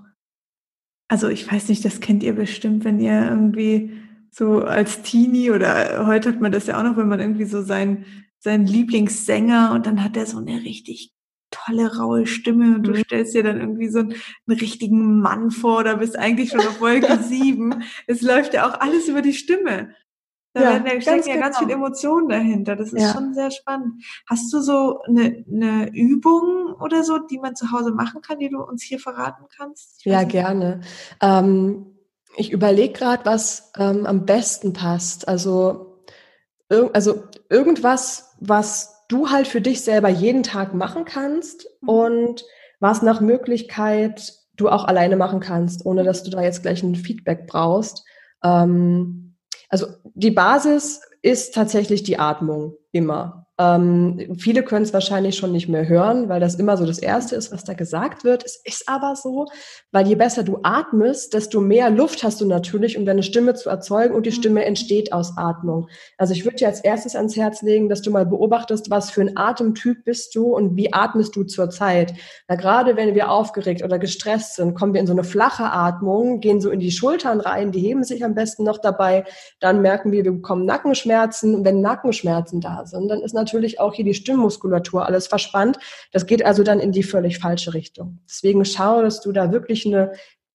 [1.07, 3.93] also ich weiß nicht, das kennt ihr bestimmt, wenn ihr irgendwie
[4.31, 7.61] so als Teenie oder heute hat man das ja auch noch, wenn man irgendwie so
[7.61, 8.05] sein,
[8.39, 11.13] sein Lieblingssänger und dann hat er so eine richtig
[11.51, 13.03] tolle, raue Stimme und du mhm.
[13.03, 14.13] stellst dir dann irgendwie so einen,
[14.47, 17.83] einen richtigen Mann vor oder bist eigentlich schon auf Wolke sieben.
[18.07, 19.95] Es läuft ja auch alles über die Stimme.
[20.53, 21.45] Da ja, werden, stecken ja genau.
[21.45, 22.75] ganz viele Emotionen dahinter.
[22.75, 23.13] Das ist ja.
[23.13, 24.03] schon sehr spannend.
[24.27, 28.49] Hast du so eine, eine Übung oder so, die man zu Hause machen kann, die
[28.49, 30.03] du uns hier verraten kannst?
[30.05, 30.81] Ja, gerne.
[31.21, 31.98] Ähm,
[32.37, 35.27] ich überlege gerade, was ähm, am besten passt.
[35.27, 36.03] Also,
[36.69, 41.89] ir also irgendwas, was du halt für dich selber jeden Tag machen kannst mhm.
[41.89, 42.45] und
[42.79, 46.95] was nach Möglichkeit du auch alleine machen kannst, ohne dass du da jetzt gleich ein
[46.95, 48.05] Feedback brauchst.
[48.43, 49.35] Ähm,
[49.69, 53.47] also die Basis ist tatsächlich die Atmung immer.
[53.59, 57.35] Ähm, viele können es wahrscheinlich schon nicht mehr hören, weil das immer so das Erste
[57.35, 58.45] ist, was da gesagt wird.
[58.45, 59.47] Es ist aber so,
[59.91, 63.69] weil je besser du atmest, desto mehr Luft hast du natürlich, um deine Stimme zu
[63.69, 65.89] erzeugen und die Stimme entsteht aus Atmung.
[66.17, 69.21] Also ich würde dir als erstes ans Herz legen, dass du mal beobachtest, was für
[69.21, 72.13] ein Atemtyp bist du und wie atmest du zur Zeit.
[72.47, 76.39] Na, gerade wenn wir aufgeregt oder gestresst sind, kommen wir in so eine flache Atmung,
[76.39, 79.25] gehen so in die Schultern rein, die heben sich am besten noch dabei.
[79.59, 81.55] Dann merken wir, wir bekommen Nackenschmerzen.
[81.55, 85.79] Und wenn Nackenschmerzen da sind, dann ist natürlich natürlich auch hier die Stimmmuskulatur alles verspannt.
[86.11, 88.19] Das geht also dann in die völlig falsche Richtung.
[88.29, 90.11] Deswegen schau, dass du da wirklich eine,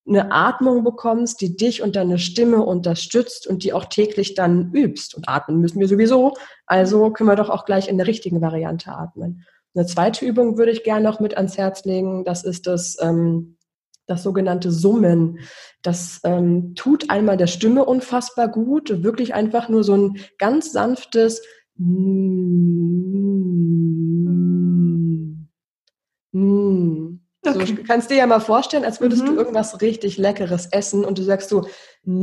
[0.07, 5.15] eine Atmung bekommst, die dich und deine Stimme unterstützt und die auch täglich dann übst.
[5.15, 6.35] Und atmen müssen wir sowieso.
[6.67, 9.45] Also können wir doch auch gleich in der richtigen Variante atmen.
[9.75, 12.25] Eine zweite Übung würde ich gerne noch mit ans Herz legen.
[12.25, 13.57] Das ist das, ähm,
[14.07, 15.41] das sogenannte Summen.
[15.83, 19.03] Das ähm, tut einmal der Stimme unfassbar gut.
[19.03, 21.43] Wirklich einfach nur so ein ganz sanftes
[21.77, 23.55] Mm.
[26.33, 27.21] Mm.
[27.47, 27.67] Okay.
[27.67, 29.27] So, kannst dir ja mal vorstellen, als würdest mhm.
[29.27, 31.67] du irgendwas richtig Leckeres essen und du sagst so,
[32.05, 32.15] mm.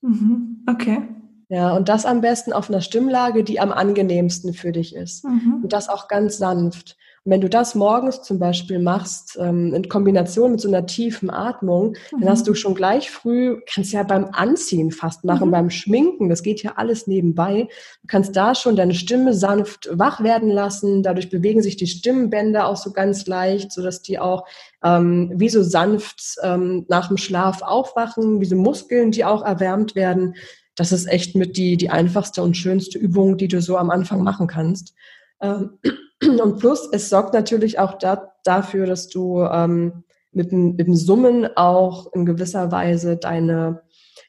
[0.00, 0.64] mhm.
[0.68, 1.02] okay.
[1.48, 5.24] Ja, und das am besten auf einer Stimmlage, die am angenehmsten für dich ist.
[5.24, 5.60] Mhm.
[5.62, 6.96] Und das auch ganz sanft.
[7.28, 11.96] Wenn du das morgens zum Beispiel machst, ähm, in Kombination mit so einer tiefen Atmung,
[12.12, 12.20] mhm.
[12.20, 15.52] dann hast du schon gleich früh, kannst ja beim Anziehen fast machen, mhm.
[15.52, 17.66] beim Schminken, das geht ja alles nebenbei.
[18.02, 21.02] Du kannst da schon deine Stimme sanft wach werden lassen.
[21.02, 24.46] Dadurch bewegen sich die Stimmbänder auch so ganz leicht, sodass die auch
[24.84, 29.96] ähm, wie so sanft ähm, nach dem Schlaf aufwachen, wie so Muskeln, die auch erwärmt
[29.96, 30.36] werden.
[30.76, 34.22] Das ist echt mit die, die einfachste und schönste Übung, die du so am Anfang
[34.22, 34.94] machen kannst.
[35.40, 35.78] Ähm,
[36.22, 41.48] und plus, es sorgt natürlich auch da, dafür, dass du ähm, mit, mit dem Summen
[41.56, 43.82] auch in gewisser Weise deine,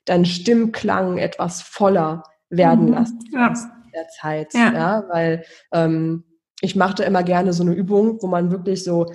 [0.06, 2.94] deinen Stimmklang etwas voller werden mhm.
[2.94, 3.54] lassen ja.
[3.94, 4.54] der Zeit.
[4.54, 4.74] Ja.
[4.74, 6.24] ja weil ähm,
[6.62, 9.12] ich machte immer gerne so eine Übung, wo man wirklich so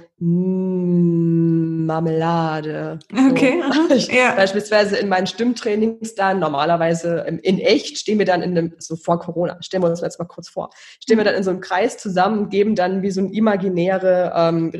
[1.85, 3.00] Marmelade.
[3.12, 3.61] Okay.
[3.72, 3.94] So.
[3.94, 4.35] Ich, ja.
[4.35, 9.18] Beispielsweise in meinen Stimmtrainings dann, normalerweise in echt, stehen wir dann in einem, so vor
[9.18, 11.98] Corona, stellen wir uns jetzt mal kurz vor, stehen wir dann in so einem Kreis
[11.98, 14.72] zusammen und geben dann wie so ein imaginäre ähm,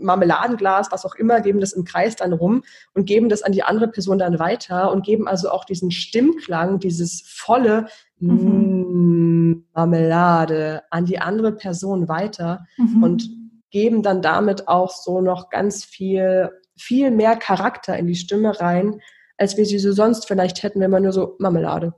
[0.00, 2.62] Marmeladenglas, was auch immer, geben das im Kreis dann rum
[2.94, 6.80] und geben das an die andere Person dann weiter und geben also auch diesen Stimmklang,
[6.80, 7.86] dieses volle
[8.18, 9.64] mhm.
[9.74, 13.02] Marmelade an die andere Person weiter mhm.
[13.02, 13.41] und
[13.72, 19.00] geben dann damit auch so noch ganz viel, viel mehr Charakter in die Stimme rein,
[19.36, 21.94] als wir sie so sonst vielleicht hätten, wenn man nur so Marmelade.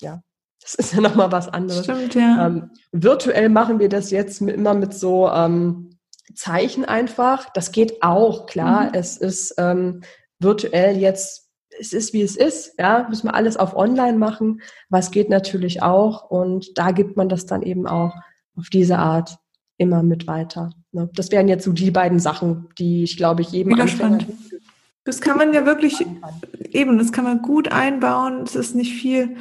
[0.00, 0.22] Ja.
[0.62, 1.84] Das ist ja nochmal was anderes.
[1.84, 2.46] Stimmt, ja.
[2.46, 5.98] Ähm, virtuell machen wir das jetzt mit, immer mit so ähm,
[6.34, 7.50] Zeichen einfach.
[7.50, 8.84] Das geht auch, klar.
[8.84, 8.90] Mhm.
[8.94, 10.02] Es ist ähm,
[10.38, 11.42] virtuell jetzt
[11.80, 12.74] es ist, wie es ist.
[12.78, 14.60] Ja, müssen wir alles auf online machen,
[14.90, 16.30] was geht natürlich auch.
[16.30, 18.14] Und da gibt man das dann eben auch
[18.56, 19.38] auf diese Art
[19.82, 20.70] immer mit weiter.
[20.92, 21.10] Ne?
[21.14, 24.26] Das wären jetzt so die beiden Sachen, die ich glaube ich jedem spannend.
[25.04, 26.06] Das kann man ja wirklich
[26.70, 28.42] eben, das kann man gut einbauen.
[28.44, 29.36] Es ist nicht viel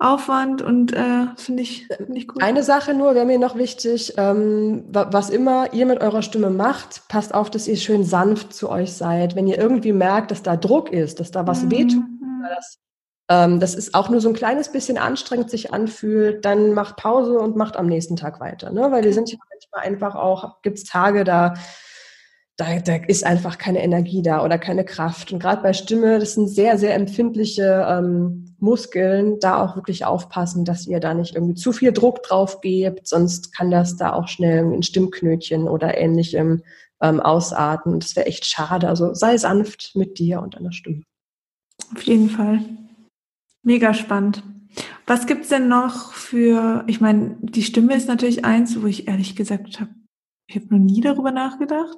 [0.00, 2.42] Aufwand und äh, finde ich, find ich gut.
[2.42, 7.08] Eine Sache nur wäre mir noch wichtig, ähm, was immer ihr mit eurer Stimme macht,
[7.08, 9.34] passt auf, dass ihr schön sanft zu euch seid.
[9.34, 11.70] Wenn ihr irgendwie merkt, dass da Druck ist, dass da was mhm.
[11.72, 12.04] wehtut,
[12.48, 12.78] das,
[13.28, 17.38] ähm, das ist auch nur so ein kleines bisschen anstrengend sich anfühlt, dann macht Pause
[17.38, 18.70] und macht am nächsten Tag weiter.
[18.70, 18.92] Ne?
[18.92, 19.38] Weil wir sind ja
[19.78, 21.54] einfach auch, gibt es Tage, da
[22.58, 25.32] da, da ist einfach keine Energie da oder keine Kraft.
[25.32, 30.64] Und gerade bei Stimme, das sind sehr, sehr empfindliche ähm, Muskeln, da auch wirklich aufpassen,
[30.64, 34.26] dass ihr da nicht irgendwie zu viel Druck drauf gebt, sonst kann das da auch
[34.26, 36.64] schnell ein Stimmknötchen oder ähnlichem
[37.00, 38.00] ähm, ausarten.
[38.00, 38.88] Das wäre echt schade.
[38.88, 41.04] Also sei sanft mit dir und deiner Stimme.
[41.94, 42.58] Auf jeden Fall.
[43.62, 44.42] Mega spannend.
[45.06, 49.36] Was gibt's denn noch für, ich meine, die Stimme ist natürlich eins, wo ich ehrlich
[49.36, 49.94] gesagt habe,
[50.46, 51.96] ich habe noch nie darüber nachgedacht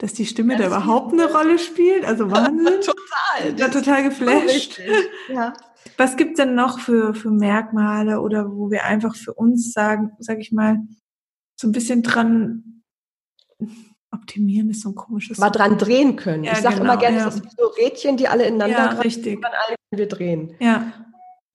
[0.00, 2.04] dass die Stimme ja, da überhaupt eine Rolle spielt.
[2.04, 2.80] Also Wahnsinn.
[2.80, 3.58] total.
[3.58, 4.80] Ja, total geflasht.
[5.28, 5.52] Ja.
[5.96, 10.38] Was gibt's denn noch für, für Merkmale oder wo wir einfach für uns sagen, sag
[10.38, 10.78] ich mal,
[11.56, 12.82] so ein bisschen dran
[14.10, 16.44] optimieren ist so ein komisches Mal dran drehen können.
[16.44, 17.24] Ja, ich sage genau, immer gerne, ja.
[17.26, 19.40] das sind so Rädchen, die alle ineinander ja, richtig.
[19.40, 20.56] Kann alle wir drehen.
[20.58, 20.92] Ja.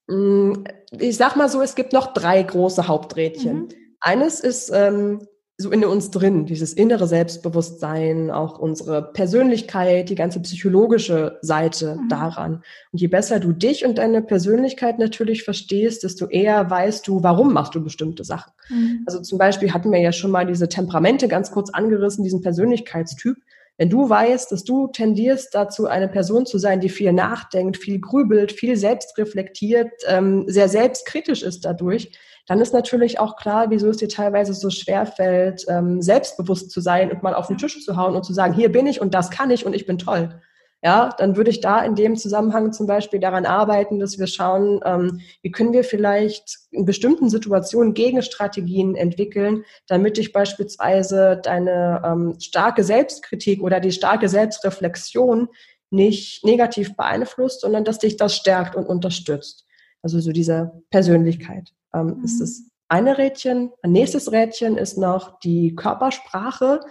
[0.08, 3.56] Mm, ich sag mal so, es gibt noch drei große Haupträdchen.
[3.58, 3.70] Mhm.
[4.00, 10.42] Eines ist ähm, so in uns drin, dieses innere Selbstbewusstsein, auch unsere Persönlichkeit, die ganze
[10.42, 12.10] psychologische Seite mhm.
[12.10, 12.54] daran.
[12.92, 17.54] Und je besser du dich und deine Persönlichkeit natürlich verstehst, desto eher weißt du, warum
[17.54, 18.52] machst du bestimmte Sachen.
[18.70, 19.04] Mhm.
[19.06, 23.38] Also zum Beispiel hatten wir ja schon mal diese Temperamente ganz kurz angerissen, diesen Persönlichkeitstyp.
[23.78, 28.00] Wenn du weißt, dass du tendierst dazu, eine Person zu sein, die viel nachdenkt, viel
[28.00, 32.12] grübelt, viel selbst reflektiert, ähm, sehr selbstkritisch ist dadurch,
[32.48, 36.80] dann ist natürlich auch klar, wieso es dir teilweise so schwer fällt, ähm, selbstbewusst zu
[36.80, 39.14] sein und mal auf den Tisch zu hauen und zu sagen, hier bin ich und
[39.14, 40.42] das kann ich und ich bin toll.
[40.84, 44.82] Ja, dann würde ich da in dem Zusammenhang zum Beispiel daran arbeiten, dass wir schauen,
[44.86, 52.36] ähm, wie können wir vielleicht in bestimmten Situationen Gegenstrategien entwickeln, damit dich beispielsweise deine ähm,
[52.40, 55.48] starke Selbstkritik oder die starke Selbstreflexion
[55.90, 59.66] nicht negativ beeinflusst, sondern dass dich das stärkt und unterstützt.
[60.04, 62.24] Also so diese Persönlichkeit ähm, mhm.
[62.26, 63.72] ist das eine Rädchen.
[63.82, 66.82] Ein nächstes Rädchen ist noch die Körpersprache.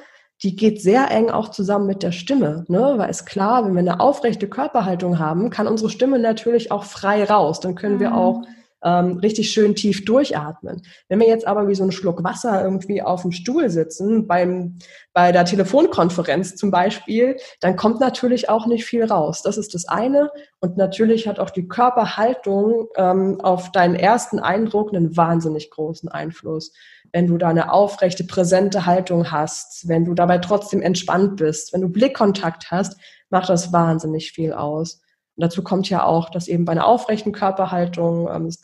[0.42, 2.94] Die geht sehr eng auch zusammen mit der Stimme, ne?
[2.96, 7.24] weil es klar, wenn wir eine aufrechte Körperhaltung haben, kann unsere Stimme natürlich auch frei
[7.24, 7.60] raus.
[7.60, 8.00] Dann können mhm.
[8.00, 8.42] wir auch
[8.84, 10.82] ähm, richtig schön tief durchatmen.
[11.08, 14.78] Wenn wir jetzt aber wie so einen Schluck Wasser irgendwie auf dem Stuhl sitzen, beim,
[15.12, 19.42] bei der Telefonkonferenz zum Beispiel, dann kommt natürlich auch nicht viel raus.
[19.42, 20.30] Das ist das eine.
[20.60, 26.72] Und natürlich hat auch die Körperhaltung ähm, auf deinen ersten Eindruck einen wahnsinnig großen Einfluss.
[27.14, 31.80] Wenn du da eine aufrechte, präsente Haltung hast, wenn du dabei trotzdem entspannt bist, wenn
[31.80, 32.96] du Blickkontakt hast,
[33.30, 35.00] macht das wahnsinnig viel aus.
[35.36, 38.60] Und dazu kommt ja auch, dass eben bei einer aufrechten Körperhaltung ähm, das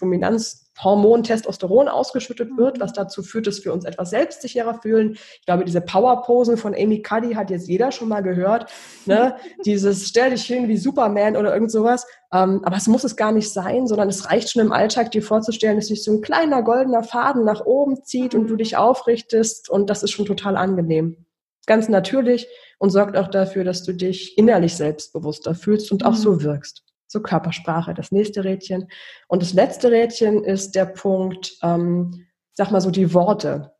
[0.81, 5.13] Dominanzhormon Testosteron ausgeschüttet wird, was dazu führt, dass wir uns etwas selbstsicherer fühlen.
[5.13, 8.71] Ich glaube, diese Powerposen von Amy Cuddy hat jetzt jeder schon mal gehört.
[9.07, 9.37] Ne?
[9.65, 12.07] Dieses stell dich hin wie Superman oder irgend sowas.
[12.33, 15.23] Ähm, aber es muss es gar nicht sein, sondern es reicht schon im Alltag, dir
[15.23, 19.69] vorzustellen, dass sich so ein kleiner goldener Faden nach oben zieht und du dich aufrichtest
[19.69, 21.27] und das ist schon total angenehm.
[21.67, 26.33] Ganz natürlich und sorgt auch dafür, dass du dich innerlich selbstbewusster fühlst und auch so
[26.33, 26.43] mhm.
[26.43, 26.85] wirkst.
[27.11, 28.89] So Körpersprache, das nächste Rädchen.
[29.27, 33.73] Und das letzte Rädchen ist der Punkt, ähm, sag mal so die Worte,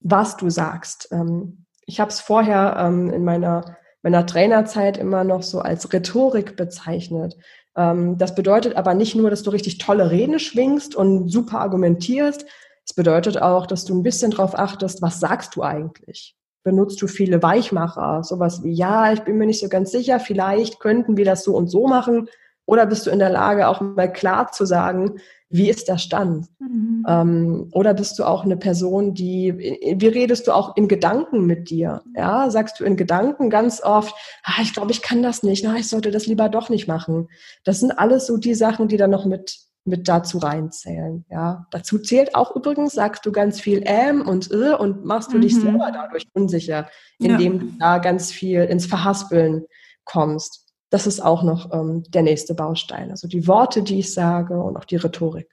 [0.00, 1.08] was du sagst.
[1.12, 6.56] Ähm, ich habe es vorher ähm, in meiner, meiner Trainerzeit immer noch so als Rhetorik
[6.56, 7.36] bezeichnet.
[7.76, 12.44] Ähm, das bedeutet aber nicht nur, dass du richtig tolle Reden schwingst und super argumentierst.
[12.84, 16.36] Es bedeutet auch, dass du ein bisschen darauf achtest, was sagst du eigentlich?
[16.68, 20.80] benutzt du viele Weichmacher, sowas wie, ja, ich bin mir nicht so ganz sicher, vielleicht
[20.80, 22.28] könnten wir das so und so machen.
[22.68, 26.48] Oder bist du in der Lage, auch mal klar zu sagen, wie ist der Stand?
[26.58, 27.02] Mhm.
[27.08, 29.56] Ähm, oder bist du auch eine Person, die,
[29.96, 32.02] wie redest du auch in Gedanken mit dir?
[32.14, 35.76] Ja, sagst du in Gedanken ganz oft, ah, ich glaube, ich kann das nicht, na,
[35.76, 37.28] ich sollte das lieber doch nicht machen.
[37.64, 41.24] Das sind alles so die Sachen, die dann noch mit mit dazu reinzählen.
[41.30, 45.38] Ja, dazu zählt auch übrigens, sagst du ganz viel ähm und äh und machst du
[45.38, 45.40] mhm.
[45.40, 47.58] dich selber dadurch unsicher, indem ja.
[47.58, 49.64] du da ganz viel ins Verhaspeln
[50.04, 50.67] kommst.
[50.90, 53.10] Das ist auch noch ähm, der nächste Baustein.
[53.10, 55.48] Also die Worte, die ich sage und auch die Rhetorik.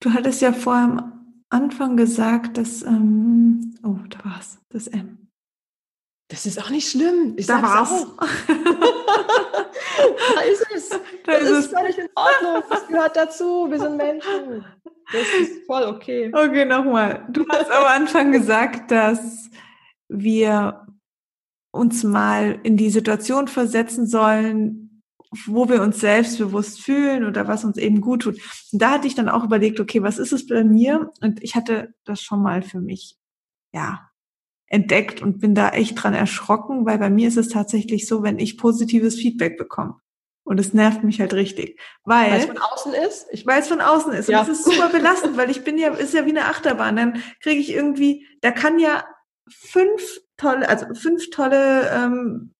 [0.00, 5.30] Du hattest ja vorher am Anfang gesagt, dass, ähm, oh, da war's, das M.
[6.28, 7.34] Das ist auch nicht schlimm.
[7.36, 7.90] Ich da war's.
[7.90, 8.16] Auch.
[10.34, 10.90] da ist es.
[11.26, 12.62] Da das ist, ist völlig in Ordnung.
[12.70, 13.70] Das gehört dazu.
[13.70, 14.64] Wir sind Menschen.
[15.12, 16.32] Das ist voll okay.
[16.32, 17.26] Okay, nochmal.
[17.28, 19.50] Du hast am Anfang gesagt, dass
[20.08, 20.86] wir
[21.70, 25.02] uns mal in die Situation versetzen sollen,
[25.46, 28.36] wo wir uns selbstbewusst fühlen oder was uns eben gut tut.
[28.72, 31.10] Und da hatte ich dann auch überlegt, okay, was ist es bei mir?
[31.20, 33.16] Und ich hatte das schon mal für mich,
[33.72, 34.10] ja,
[34.66, 38.38] entdeckt und bin da echt dran erschrocken, weil bei mir ist es tatsächlich so, wenn
[38.38, 39.96] ich positives Feedback bekomme.
[40.42, 41.78] Und es nervt mich halt richtig.
[42.04, 43.26] Weil, weil es von außen ist?
[43.30, 44.28] Ich weiß von außen ist.
[44.28, 44.40] Ja.
[44.40, 46.96] Und es ist super belastend, weil ich bin ja, ist ja wie eine Achterbahn.
[46.96, 49.04] Dann kriege ich irgendwie, da kann ja
[49.48, 52.54] fünf tolle, also fünf tolle ähm,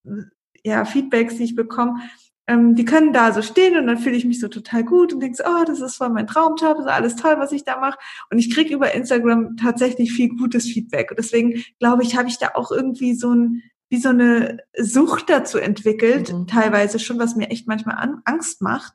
[0.64, 2.00] ja, Feedbacks, die ich bekomme,
[2.46, 5.20] ähm, die können da so stehen und dann fühle ich mich so total gut und
[5.20, 7.78] denke so, oh, das ist voll mein Traumjob, das ist alles toll, was ich da
[7.78, 7.98] mache.
[8.30, 11.10] Und ich kriege über Instagram tatsächlich viel gutes Feedback.
[11.10, 15.30] Und deswegen glaube ich, habe ich da auch irgendwie so ein, wie so eine Sucht
[15.30, 16.46] dazu entwickelt, mhm.
[16.46, 18.94] teilweise schon, was mir echt manchmal an, Angst macht.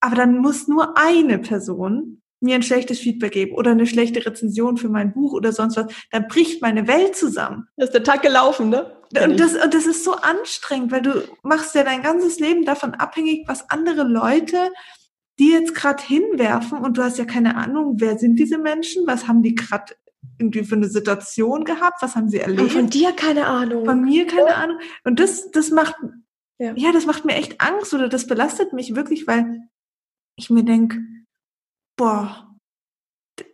[0.00, 4.76] Aber dann muss nur eine Person mir ein schlechtes Feedback geben oder eine schlechte Rezension
[4.76, 7.66] für mein Buch oder sonst was, dann bricht meine Welt zusammen.
[7.76, 8.92] Das ist der Tag gelaufen, ne?
[9.22, 12.94] Und das, und das ist so anstrengend, weil du machst ja dein ganzes Leben davon
[12.94, 14.70] abhängig, was andere Leute
[15.38, 19.28] die jetzt gerade hinwerfen und du hast ja keine Ahnung, wer sind diese Menschen, was
[19.28, 19.94] haben die gerade
[20.38, 22.60] irgendwie für eine Situation gehabt, was haben sie erlebt.
[22.60, 23.84] Und von dir keine Ahnung.
[23.84, 24.56] Von mir keine ja.
[24.56, 24.78] Ahnung.
[25.04, 25.94] Und das, das macht,
[26.58, 26.72] ja.
[26.74, 29.68] ja, das macht mir echt Angst oder das belastet mich wirklich, weil
[30.36, 30.98] ich mir denk
[31.96, 32.46] boah,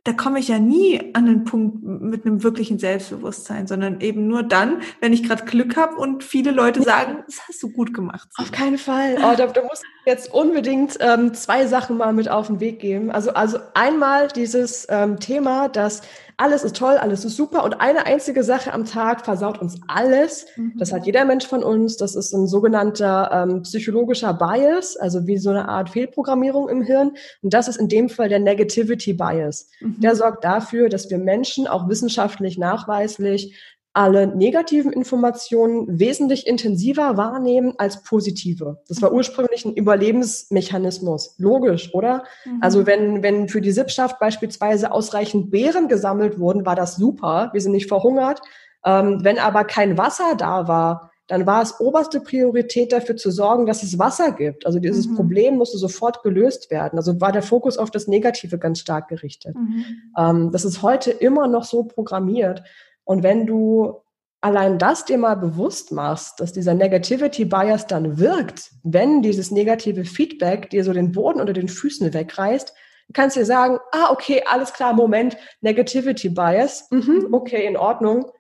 [0.05, 4.43] da komme ich ja nie an den Punkt mit einem wirklichen Selbstbewusstsein, sondern eben nur
[4.43, 8.29] dann, wenn ich gerade Glück habe und viele Leute sagen, das hast du gut gemacht.
[8.37, 9.17] Auf keinen Fall.
[9.19, 12.79] Oh, da, da muss ich jetzt unbedingt ähm, zwei Sachen mal mit auf den Weg
[12.79, 13.11] geben.
[13.11, 16.03] Also, also einmal dieses ähm, Thema, dass
[16.43, 20.47] alles ist toll, alles ist super und eine einzige Sache am Tag versaut uns alles.
[20.57, 20.73] Mhm.
[20.77, 21.97] Das hat jeder Mensch von uns.
[21.97, 27.13] Das ist ein sogenannter ähm, psychologischer Bias, also wie so eine Art Fehlprogrammierung im Hirn.
[27.43, 29.69] Und das ist in dem Fall der Negativity Bias.
[29.81, 30.01] Mhm.
[30.01, 33.57] Der sorgt dafür, dass wir Menschen auch wissenschaftlich nachweislich
[33.95, 38.81] alle negativen Informationen wesentlich intensiver wahrnehmen als positive.
[38.89, 39.17] Das war mhm.
[39.17, 41.35] ursprünglich ein Überlebensmechanismus.
[41.39, 42.25] Logisch, oder?
[42.45, 42.59] Mhm.
[42.63, 47.51] Also wenn, wenn für die Sippschaft beispielsweise ausreichend Beeren gesammelt wurden, war das super.
[47.53, 48.41] Wir sind nicht verhungert.
[48.85, 53.67] Ähm, wenn aber kein Wasser da war, dann war es oberste Priorität dafür zu sorgen,
[53.67, 54.67] dass es Wasser gibt.
[54.67, 55.17] Also dieses mhm.
[55.17, 56.99] Problem musste sofort gelöst werden.
[56.99, 59.55] Also war der Fokus auf das Negative ganz stark gerichtet.
[59.55, 59.85] Mhm.
[60.19, 62.63] Ähm, das ist heute immer noch so programmiert.
[63.05, 64.03] Und wenn du
[64.41, 70.05] allein das dir mal bewusst machst, dass dieser Negativity Bias dann wirkt, wenn dieses negative
[70.05, 72.75] Feedback dir so den Boden unter den Füßen wegreißt,
[73.13, 78.31] kannst du dir sagen, ah, okay, alles klar, Moment, Negativity Bias, mhm, okay, in Ordnung,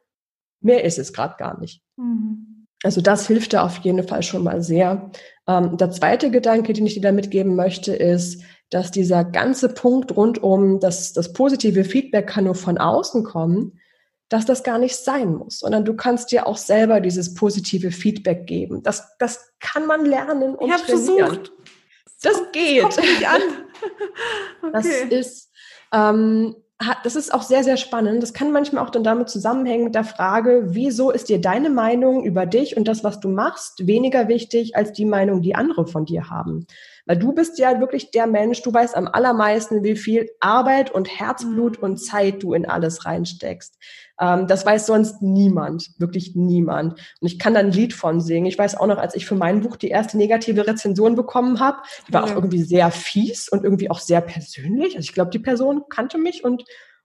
[0.61, 1.83] mehr ist es gerade gar nicht.
[1.97, 2.67] Mhm.
[2.83, 5.11] Also das hilft da auf jeden Fall schon mal sehr.
[5.47, 10.17] Ähm, der zweite Gedanke, den ich dir da mitgeben möchte, ist, dass dieser ganze Punkt
[10.17, 13.79] rund um das, das positive Feedback kann nur von außen kommen,
[14.33, 18.47] dass das gar nicht sein muss, sondern du kannst dir auch selber dieses positive Feedback
[18.47, 18.83] geben.
[18.83, 21.53] Das, das kann man lernen und ich habe versucht.
[22.23, 22.83] Das, das geht.
[24.73, 25.09] Das, okay.
[25.09, 25.51] das ist
[25.93, 26.55] ähm,
[27.05, 28.23] das ist auch sehr, sehr spannend.
[28.23, 32.25] Das kann manchmal auch dann damit zusammenhängen mit der Frage, wieso ist dir deine Meinung
[32.25, 36.05] über dich und das, was du machst, weniger wichtig als die Meinung, die andere von
[36.05, 36.67] dir haben?
[37.07, 41.09] Weil du bist ja wirklich der Mensch, du weißt am allermeisten, wie viel Arbeit und
[41.09, 41.85] Herzblut mhm.
[41.85, 43.77] und Zeit du in alles reinsteckst.
[44.21, 46.93] Ähm, das weiß sonst niemand, wirklich niemand.
[47.21, 48.47] Und ich kann da ein Lied von singen.
[48.47, 51.79] Ich weiß auch noch, als ich für mein Buch die erste negative Rezension bekommen habe,
[52.09, 52.33] die war ja.
[52.33, 54.97] auch irgendwie sehr fies und irgendwie auch sehr persönlich.
[54.97, 56.65] Also ich glaube, die Person kannte mich und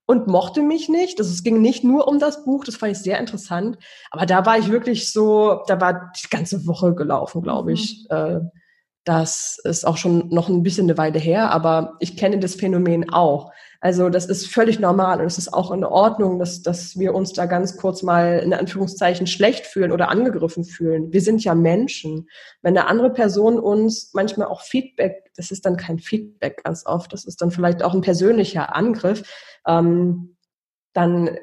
[0.09, 1.19] und mochte mich nicht.
[1.19, 3.77] Also es ging nicht nur um das Buch, das fand ich sehr interessant.
[4.09, 8.07] Aber da war ich wirklich so, da war die ganze Woche gelaufen, glaube ich.
[8.09, 8.15] Mhm.
[8.15, 8.39] Äh,
[9.07, 13.09] das ist auch schon noch ein bisschen eine Weile her, aber ich kenne das Phänomen
[13.09, 13.53] auch.
[13.79, 17.31] Also das ist völlig normal und es ist auch in Ordnung, dass, dass wir uns
[17.31, 21.13] da ganz kurz mal in Anführungszeichen schlecht fühlen oder angegriffen fühlen.
[21.13, 22.27] Wir sind ja Menschen.
[22.61, 27.13] Wenn eine andere Person uns manchmal auch Feedback, das ist dann kein Feedback ganz oft,
[27.13, 29.23] das ist dann vielleicht auch ein persönlicher Angriff,
[29.65, 30.35] ähm,
[30.91, 31.37] dann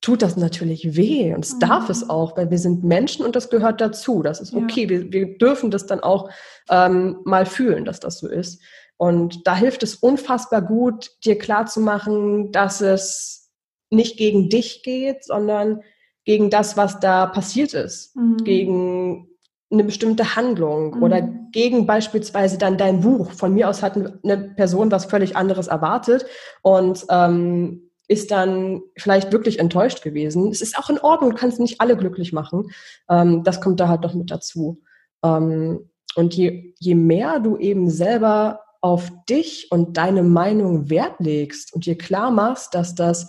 [0.00, 1.60] tut das natürlich weh und es mhm.
[1.60, 4.22] darf es auch, weil wir sind Menschen und das gehört dazu.
[4.22, 4.84] Das ist okay.
[4.84, 4.88] Ja.
[4.88, 6.30] Wir, wir dürfen das dann auch
[6.70, 8.62] ähm, mal fühlen, dass das so ist.
[8.96, 13.50] Und da hilft es unfassbar gut, dir klarzumachen, dass es
[13.90, 15.82] nicht gegen dich geht, sondern
[16.24, 18.36] gegen das, was da passiert ist, mhm.
[18.38, 19.28] gegen
[19.70, 21.02] eine bestimmte Handlung mhm.
[21.02, 23.32] oder gegen beispielsweise dann dein Buch.
[23.32, 26.26] Von mir aus hat eine Person was völlig anderes erwartet
[26.62, 30.50] und ähm, ist dann vielleicht wirklich enttäuscht gewesen.
[30.50, 32.70] Es ist auch in Ordnung, du kannst nicht alle glücklich machen.
[33.08, 34.82] Ähm, das kommt da halt noch mit dazu.
[35.22, 41.72] Ähm, und je, je mehr du eben selber auf dich und deine Meinung Wert legst
[41.74, 43.28] und dir klar machst, dass das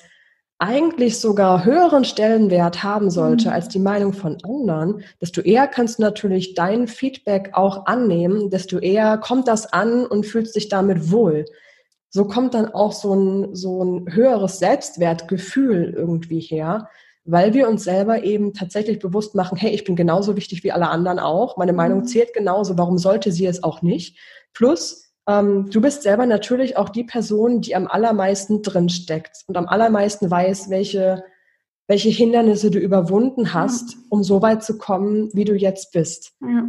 [0.59, 3.53] eigentlich sogar höheren Stellenwert haben sollte mhm.
[3.53, 8.77] als die Meinung von anderen, desto eher kannst du natürlich dein Feedback auch annehmen, desto
[8.77, 11.45] eher kommt das an und fühlst dich damit wohl
[12.10, 16.89] so kommt dann auch so ein, so ein höheres Selbstwertgefühl irgendwie her,
[17.26, 20.89] weil wir uns selber eben tatsächlich bewusst machen, hey, ich bin genauso wichtig wie alle
[20.89, 22.06] anderen auch, meine Meinung mhm.
[22.06, 24.17] zählt genauso, warum sollte sie es auch nicht?
[24.54, 29.58] Plus, ähm, du bist selber natürlich auch die Person, die am allermeisten drin steckt und
[29.58, 31.24] am allermeisten weiß, welche,
[31.88, 34.00] welche Hindernisse du überwunden hast, ja.
[34.10, 36.34] um so weit zu kommen, wie du jetzt bist.
[36.41, 36.63] Ja.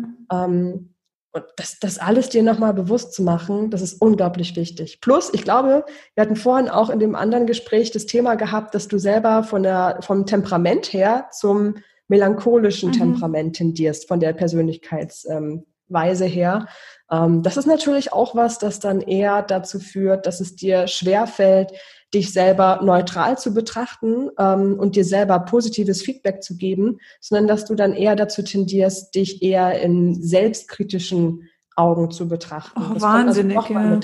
[0.45, 0.95] Ähm,
[1.33, 5.01] und das, das alles dir nochmal bewusst zu machen, das ist unglaublich wichtig.
[5.01, 8.89] Plus, ich glaube, wir hatten vorhin auch in dem anderen Gespräch das Thema gehabt, dass
[8.89, 11.75] du selber von der, vom Temperament her zum
[12.09, 12.95] melancholischen mhm.
[12.95, 16.67] Temperament tendierst, von der Persönlichkeitsweise ähm, her.
[17.11, 21.71] Ähm, das ist natürlich auch was, das dann eher dazu führt, dass es dir schwerfällt,
[22.13, 27.65] dich selber neutral zu betrachten ähm, und dir selber positives Feedback zu geben, sondern dass
[27.65, 32.79] du dann eher dazu tendierst, dich eher in selbstkritischen Augen zu betrachten.
[32.79, 34.01] Oh, wahnsinnig, also, ja.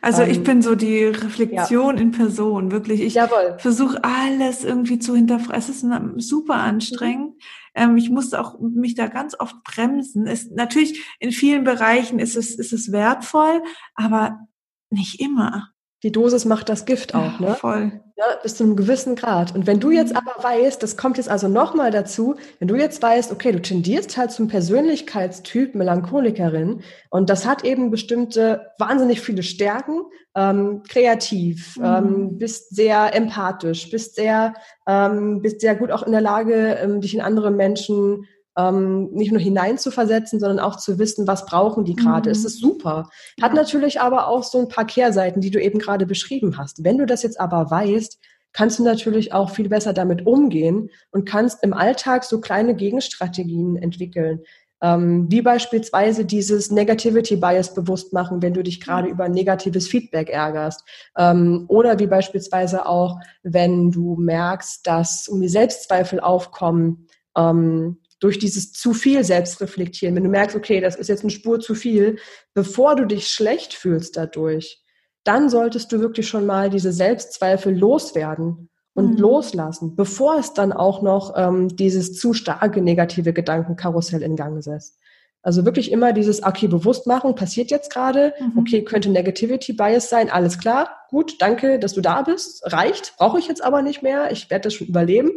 [0.00, 2.02] also ähm, ich bin so die Reflexion ja.
[2.02, 3.00] in Person, wirklich.
[3.00, 3.18] Ich
[3.58, 5.58] versuche alles irgendwie zu hinterfragen.
[5.58, 5.84] Es ist
[6.18, 7.30] super anstrengend.
[7.30, 7.40] Mhm.
[7.74, 10.26] Ähm, ich musste auch mich da ganz oft bremsen.
[10.26, 13.62] Es, natürlich in vielen Bereichen ist es, ist es wertvoll,
[13.94, 14.46] aber
[14.90, 15.73] nicht immer.
[16.04, 17.54] Die Dosis macht das Gift auch, ne?
[17.54, 17.92] Voll.
[18.16, 19.54] Ja, bis zu einem gewissen Grad.
[19.54, 20.18] Und wenn du jetzt mhm.
[20.18, 24.16] aber weißt, das kommt jetzt also nochmal dazu, wenn du jetzt weißt, okay, du tendierst
[24.18, 30.02] halt zum Persönlichkeitstyp Melancholikerin und das hat eben bestimmte wahnsinnig viele Stärken,
[30.36, 31.84] ähm, kreativ, mhm.
[31.84, 34.54] ähm, bist sehr empathisch, bist sehr,
[34.86, 38.26] ähm, bist sehr gut auch in der Lage, ähm, dich in andere Menschen
[38.56, 42.30] ähm, nicht nur hineinzuversetzen, sondern auch zu wissen, was brauchen die gerade.
[42.30, 42.32] Mhm.
[42.32, 43.08] Es ist super.
[43.40, 43.54] Hat ja.
[43.54, 46.84] natürlich aber auch so ein paar Kehrseiten, die du eben gerade beschrieben hast.
[46.84, 48.18] Wenn du das jetzt aber weißt,
[48.52, 53.76] kannst du natürlich auch viel besser damit umgehen und kannst im Alltag so kleine Gegenstrategien
[53.76, 54.40] entwickeln.
[54.80, 60.30] Ähm, wie beispielsweise dieses Negativity Bias bewusst machen, wenn du dich gerade über negatives Feedback
[60.30, 60.84] ärgerst.
[61.16, 68.38] Ähm, oder wie beispielsweise auch, wenn du merkst, dass um die Selbstzweifel aufkommen, ähm, durch
[68.38, 72.18] dieses zu viel Selbstreflektieren, wenn du merkst, okay, das ist jetzt eine Spur zu viel,
[72.54, 74.82] bevor du dich schlecht fühlst dadurch,
[75.24, 79.16] dann solltest du wirklich schon mal diese Selbstzweifel loswerden und mhm.
[79.16, 84.98] loslassen, bevor es dann auch noch ähm, dieses zu starke negative Gedankenkarussell in Gang setzt.
[85.44, 88.58] Also wirklich immer dieses, okay, bewusst machen, passiert jetzt gerade, mhm.
[88.58, 93.38] okay, könnte Negativity Bias sein, alles klar, gut, danke, dass du da bist, reicht, brauche
[93.38, 95.30] ich jetzt aber nicht mehr, ich werde das schon überleben.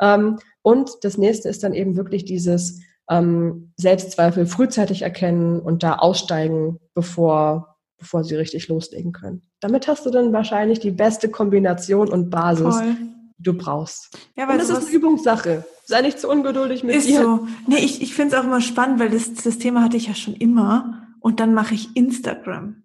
[0.00, 5.94] Ähm, und das nächste ist dann eben wirklich dieses ähm, Selbstzweifel frühzeitig erkennen und da
[5.94, 9.42] aussteigen, bevor, bevor sie richtig loslegen können.
[9.60, 12.96] Damit hast du dann wahrscheinlich die beste Kombination und Basis, Voll.
[13.42, 14.16] Die du brauchst.
[14.36, 15.64] Ja, weil und das ist eine Übungssache.
[15.84, 17.20] Sei nicht zu ungeduldig mit ist dir.
[17.20, 17.48] Ist so.
[17.66, 20.14] Nee, ich, ich finde es auch immer spannend, weil das, das Thema hatte ich ja
[20.14, 21.08] schon immer.
[21.20, 22.84] Und dann mache ich Instagram.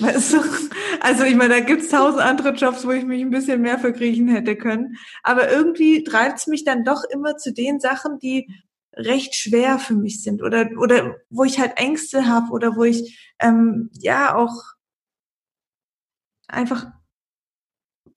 [0.00, 0.38] Weißt du?
[1.00, 4.28] Also ich meine, da gibt's tausend andere Jobs, wo ich mich ein bisschen mehr verkriechen
[4.28, 4.96] hätte können.
[5.22, 8.48] Aber irgendwie treibt es mich dann doch immer zu den Sachen, die
[8.94, 13.34] recht schwer für mich sind oder oder wo ich halt Ängste habe oder wo ich
[13.38, 14.52] ähm, ja auch
[16.48, 16.90] einfach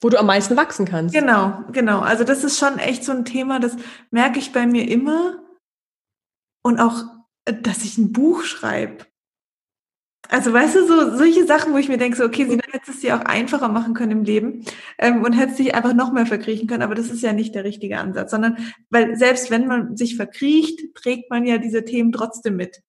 [0.04, 1.16] wo du am meisten wachsen kannst.
[1.16, 2.02] Genau, genau.
[2.02, 3.76] Also das ist schon echt so ein Thema, das
[4.12, 5.40] merke ich bei mir immer
[6.62, 7.04] und auch,
[7.46, 9.06] äh, dass ich ein Buch schreibe
[10.30, 13.02] also weißt du, so solche Sachen, wo ich mir denke, so, okay, sie hätte es
[13.02, 14.66] dir auch einfacher machen können im Leben
[14.98, 17.64] ähm, und hätte sich einfach noch mehr verkriechen können, aber das ist ja nicht der
[17.64, 18.58] richtige Ansatz, sondern
[18.90, 22.82] weil selbst wenn man sich verkriecht, trägt man ja diese Themen trotzdem mit.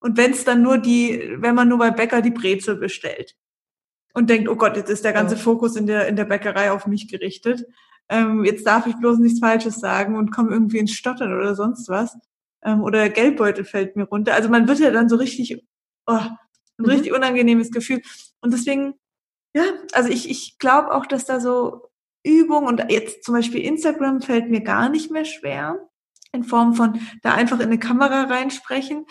[0.00, 3.36] Und wenn es dann nur die, wenn man nur bei Bäcker die Brezel bestellt
[4.14, 5.40] und denkt, oh Gott, jetzt ist der ganze ja.
[5.40, 7.64] Fokus in der in der Bäckerei auf mich gerichtet,
[8.08, 11.88] ähm, jetzt darf ich bloß nichts Falsches sagen und komme irgendwie ins Stottern oder sonst
[11.88, 12.16] was.
[12.62, 14.34] Ähm, oder Geldbeutel fällt mir runter.
[14.34, 15.64] Also man wird ja dann so richtig,
[16.06, 16.36] oh, ein
[16.76, 16.86] mhm.
[16.86, 18.02] richtig unangenehmes Gefühl.
[18.40, 18.94] Und deswegen,
[19.54, 21.88] ja, also ich, ich glaube auch, dass da so
[22.22, 25.88] Übung und jetzt zum Beispiel Instagram fällt mir gar nicht mehr schwer
[26.32, 29.06] in Form von da einfach in eine Kamera reinsprechen.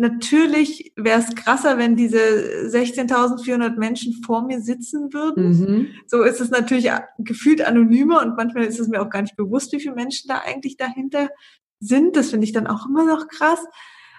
[0.00, 5.50] Natürlich wäre es krasser, wenn diese 16.400 Menschen vor mir sitzen würden.
[5.50, 5.88] Mhm.
[6.06, 6.88] So ist es natürlich
[7.18, 10.38] gefühlt anonymer und manchmal ist es mir auch gar nicht bewusst, wie viele Menschen da
[10.46, 11.30] eigentlich dahinter
[11.80, 12.14] sind.
[12.14, 13.58] Das finde ich dann auch immer noch krass.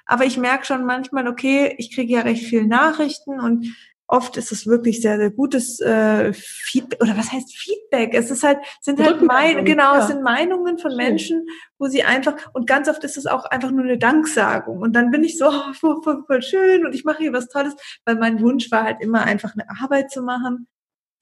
[0.06, 3.74] Aber ich merke schon manchmal, okay, ich kriege ja recht viel Nachrichten und
[4.10, 8.14] oft ist es wirklich sehr, sehr gutes äh, Feedback, oder was heißt Feedback?
[8.16, 10.00] Es ist halt, sind halt Meinungen, genau, ja.
[10.00, 10.98] es sind Meinungen von Schön.
[10.98, 11.46] Menschen,
[11.78, 14.80] wo sie einfach, und ganz oft ist es auch einfach nur eine Danksagung.
[14.80, 17.50] Und dann bin ich so, oh, voll, voll, voll schön und ich mache hier was
[17.50, 20.68] Tolles, weil mein Wunsch war halt immer einfach eine Arbeit zu machen,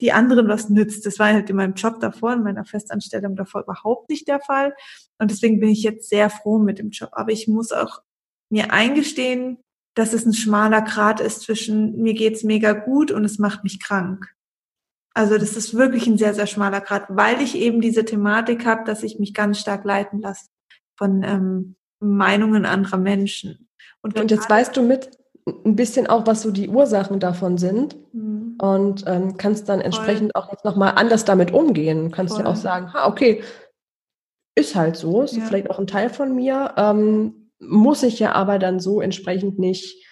[0.00, 1.04] die anderen was nützt.
[1.04, 4.74] Das war halt in meinem Job davor, in meiner Festanstellung davor überhaupt nicht der Fall.
[5.18, 7.10] Und deswegen bin ich jetzt sehr froh mit dem Job.
[7.12, 8.00] Aber ich muss auch
[8.48, 9.58] mir eingestehen,
[9.98, 13.82] dass es ein schmaler Grat ist zwischen mir geht's mega gut und es macht mich
[13.82, 14.32] krank.
[15.12, 18.84] Also das ist wirklich ein sehr, sehr schmaler Grad, weil ich eben diese Thematik habe,
[18.84, 20.46] dass ich mich ganz stark leiten lasse
[20.96, 23.68] von ähm, Meinungen anderer Menschen.
[24.00, 25.10] Und, und jetzt weißt du mit
[25.64, 28.56] ein bisschen auch, was so die Ursachen davon sind mhm.
[28.60, 30.42] und ähm, kannst dann entsprechend Voll.
[30.42, 32.12] auch jetzt nochmal anders damit umgehen.
[32.12, 32.44] Kannst Voll.
[32.44, 33.42] ja auch sagen, ha, okay,
[34.54, 35.44] ist halt so, ist ja.
[35.44, 36.74] vielleicht auch ein Teil von mir.
[36.76, 40.04] Ähm, muss ich ja aber dann so entsprechend nicht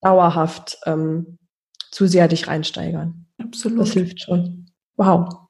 [0.00, 1.38] dauerhaft ähm,
[1.90, 3.26] zu sehr dich reinsteigern.
[3.38, 3.80] Absolut.
[3.80, 4.66] Das hilft schon.
[4.96, 5.48] Wow.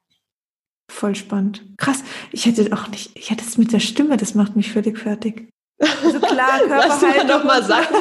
[0.90, 1.64] Voll spannend.
[1.76, 2.02] Krass.
[2.32, 5.50] Ich hätte auch nicht, ich hätte es mit der Stimme, das macht mich völlig fertig.
[5.80, 7.26] Also klar, Körperhaltung.
[7.26, 7.94] noch mal sagen.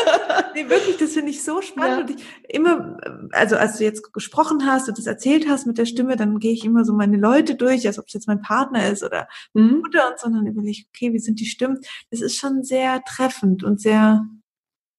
[0.54, 2.10] nee, wirklich, das finde ich so spannend.
[2.10, 2.16] Ja.
[2.16, 2.98] Und ich immer,
[3.32, 6.52] also als du jetzt gesprochen hast und das erzählt hast mit der Stimme, dann gehe
[6.52, 9.80] ich immer so meine Leute durch, als ob es jetzt mein Partner ist oder mhm.
[9.82, 11.80] Mutter und so, und dann überlege ich, okay, wie sind die Stimmen?
[12.10, 14.24] Das ist schon sehr treffend und sehr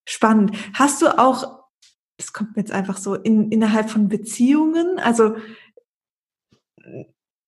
[0.07, 0.51] spannend.
[0.73, 1.63] Hast du auch,
[2.17, 5.35] das kommt mir jetzt einfach so, in, innerhalb von Beziehungen, also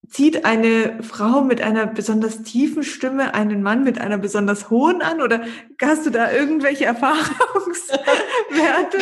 [0.10, 5.22] zieht eine Frau mit einer besonders tiefen Stimme einen Mann mit einer besonders hohen an?
[5.22, 5.42] Oder
[5.82, 8.98] hast du da irgendwelche Erfahrungswerte?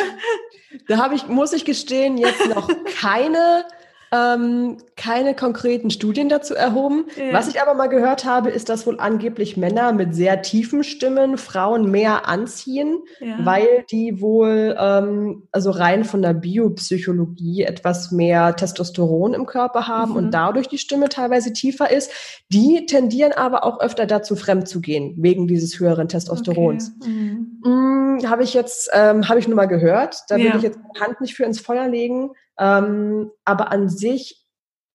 [0.87, 3.65] Da habe ich, muss ich gestehen, jetzt noch keine
[4.11, 7.05] ähm, keine konkreten Studien dazu erhoben.
[7.15, 7.31] Ja.
[7.31, 11.37] Was ich aber mal gehört habe, ist, dass wohl angeblich Männer mit sehr tiefen Stimmen
[11.37, 13.37] Frauen mehr anziehen, ja.
[13.43, 20.11] weil die wohl, ähm, also rein von der Biopsychologie, etwas mehr Testosteron im Körper haben
[20.11, 20.17] mhm.
[20.17, 22.11] und dadurch die Stimme teilweise tiefer ist.
[22.51, 26.91] Die tendieren aber auch öfter dazu, fremd zu gehen, wegen dieses höheren Testosterons.
[26.99, 27.09] Okay.
[27.09, 27.61] Mhm.
[27.63, 30.17] Mhm, habe ich jetzt, ähm, habe ich nur mal gehört.
[30.29, 30.45] Da ja.
[30.45, 32.31] will ich jetzt Hand nicht für ins Feuer legen.
[32.59, 34.46] Ähm, aber an sich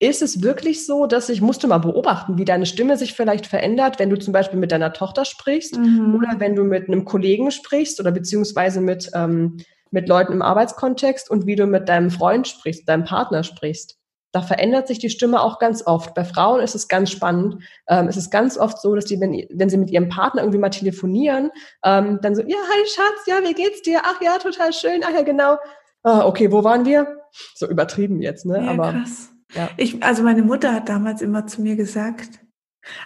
[0.03, 3.99] ist es wirklich so, dass ich musste mal beobachten, wie deine Stimme sich vielleicht verändert,
[3.99, 6.15] wenn du zum Beispiel mit deiner Tochter sprichst mhm.
[6.15, 9.59] oder wenn du mit einem Kollegen sprichst oder beziehungsweise mit, ähm,
[9.91, 13.99] mit Leuten im Arbeitskontext und wie du mit deinem Freund sprichst, deinem Partner sprichst.
[14.33, 16.15] Da verändert sich die Stimme auch ganz oft.
[16.15, 17.63] Bei Frauen ist es ganz spannend.
[17.87, 20.59] Ähm, es ist ganz oft so, dass die, wenn, wenn sie mit ihrem Partner irgendwie
[20.59, 21.51] mal telefonieren,
[21.85, 24.01] ähm, dann so, ja, hi Schatz, ja, wie geht's dir?
[24.05, 25.03] Ach ja, total schön.
[25.05, 25.59] Ach ja, genau
[26.03, 27.19] ah, okay, wo waren wir?
[27.55, 28.63] So übertrieben jetzt, ne?
[28.65, 29.32] Ja, Aber krass.
[29.55, 29.71] Ja.
[29.77, 32.41] Ich, also meine Mutter hat damals immer zu mir gesagt,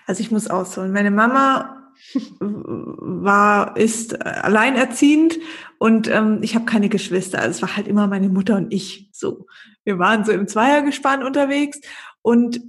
[0.06, 0.92] also ich muss ausholen.
[0.92, 1.92] Meine Mama
[2.40, 5.38] war, ist alleinerziehend
[5.78, 7.38] und ähm, ich habe keine Geschwister.
[7.38, 9.46] Also es war halt immer meine Mutter und ich so.
[9.84, 11.80] Wir waren so im Zweiergespann unterwegs
[12.22, 12.60] und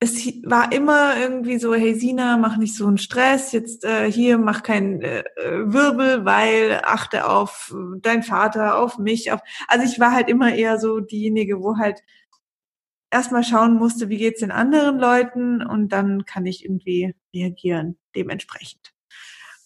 [0.00, 4.36] es war immer irgendwie so, hey Sina, mach nicht so einen Stress, jetzt äh, hier
[4.36, 10.10] mach keinen äh, Wirbel, weil achte auf dein Vater, auf mich, auf also ich war
[10.10, 12.02] halt immer eher so diejenige, wo halt
[13.12, 18.92] erstmal schauen musste, wie geht's den anderen Leuten und dann kann ich irgendwie reagieren dementsprechend.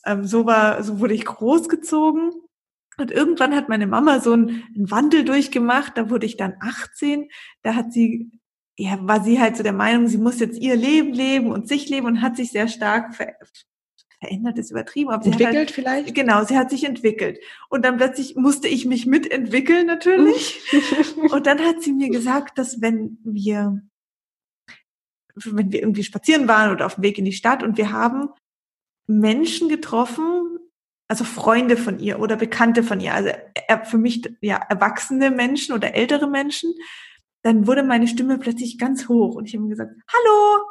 [0.05, 2.33] Ähm, so war, so wurde ich großgezogen.
[2.99, 7.29] Und irgendwann hat meine Mama so einen, einen Wandel durchgemacht, da wurde ich dann 18,
[7.63, 8.31] da hat sie
[8.79, 11.89] ja, war sie halt so der Meinung, sie muss jetzt ihr Leben leben und sich
[11.89, 13.33] leben und hat sich sehr stark ver
[14.27, 15.11] verändert, ist übertrieben.
[15.11, 16.15] Aber entwickelt halt, vielleicht?
[16.15, 17.39] Genau, sie hat sich entwickelt.
[17.69, 20.61] Und dann plötzlich musste ich mich mitentwickeln natürlich.
[21.31, 23.81] und dann hat sie mir gesagt, dass wenn wir,
[25.35, 28.31] wenn wir irgendwie spazieren waren oder auf dem Weg in die Stadt und wir haben
[29.07, 30.59] Menschen getroffen,
[31.09, 33.31] also Freunde von ihr oder Bekannte von ihr, also
[33.85, 36.75] für mich ja erwachsene Menschen oder ältere Menschen,
[37.43, 40.65] dann wurde meine Stimme plötzlich ganz hoch und ich habe gesagt, hallo,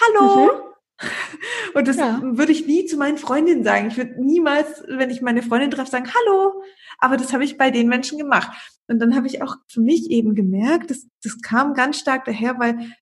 [0.00, 0.52] hallo.
[0.52, 0.69] Mhm.
[1.74, 2.20] Und das ja.
[2.22, 3.88] würde ich nie zu meinen Freundinnen sagen.
[3.88, 6.62] Ich würde niemals, wenn ich meine Freundin treffe, sagen, hallo.
[6.98, 8.50] Aber das habe ich bei den Menschen gemacht.
[8.88, 12.58] Und dann habe ich auch für mich eben gemerkt, das, das kam ganz stark daher,
[12.58, 12.92] weil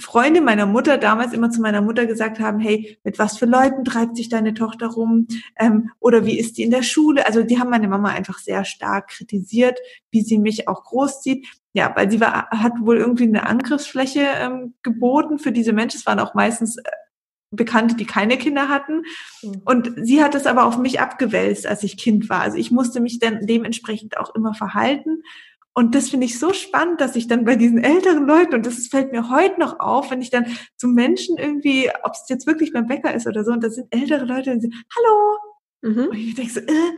[0.00, 3.84] Freunde meiner Mutter damals immer zu meiner Mutter gesagt haben, hey, mit was für Leuten
[3.84, 5.28] treibt sich deine Tochter rum?
[5.56, 7.26] Ähm, oder wie ist die in der Schule?
[7.26, 9.78] Also die haben meine Mama einfach sehr stark kritisiert,
[10.10, 11.46] wie sie mich auch großzieht.
[11.74, 15.98] Ja, weil sie war, hat wohl irgendwie eine Angriffsfläche ähm, geboten für diese Menschen.
[15.98, 16.82] Es waren auch meistens äh,
[17.56, 19.02] Bekannte, die keine Kinder hatten.
[19.42, 19.62] Mhm.
[19.64, 22.40] Und sie hat es aber auf mich abgewälzt, als ich Kind war.
[22.40, 25.22] Also ich musste mich dann dementsprechend auch immer verhalten.
[25.76, 28.86] Und das finde ich so spannend, dass ich dann bei diesen älteren Leuten, und das
[28.86, 30.46] fällt mir heute noch auf, wenn ich dann
[30.76, 33.88] zu Menschen irgendwie, ob es jetzt wirklich beim Bäcker ist oder so, und das sind
[33.90, 35.38] ältere Leute, und sie, hallo.
[35.82, 36.08] Mhm.
[36.10, 36.92] Und ich denke so, äh,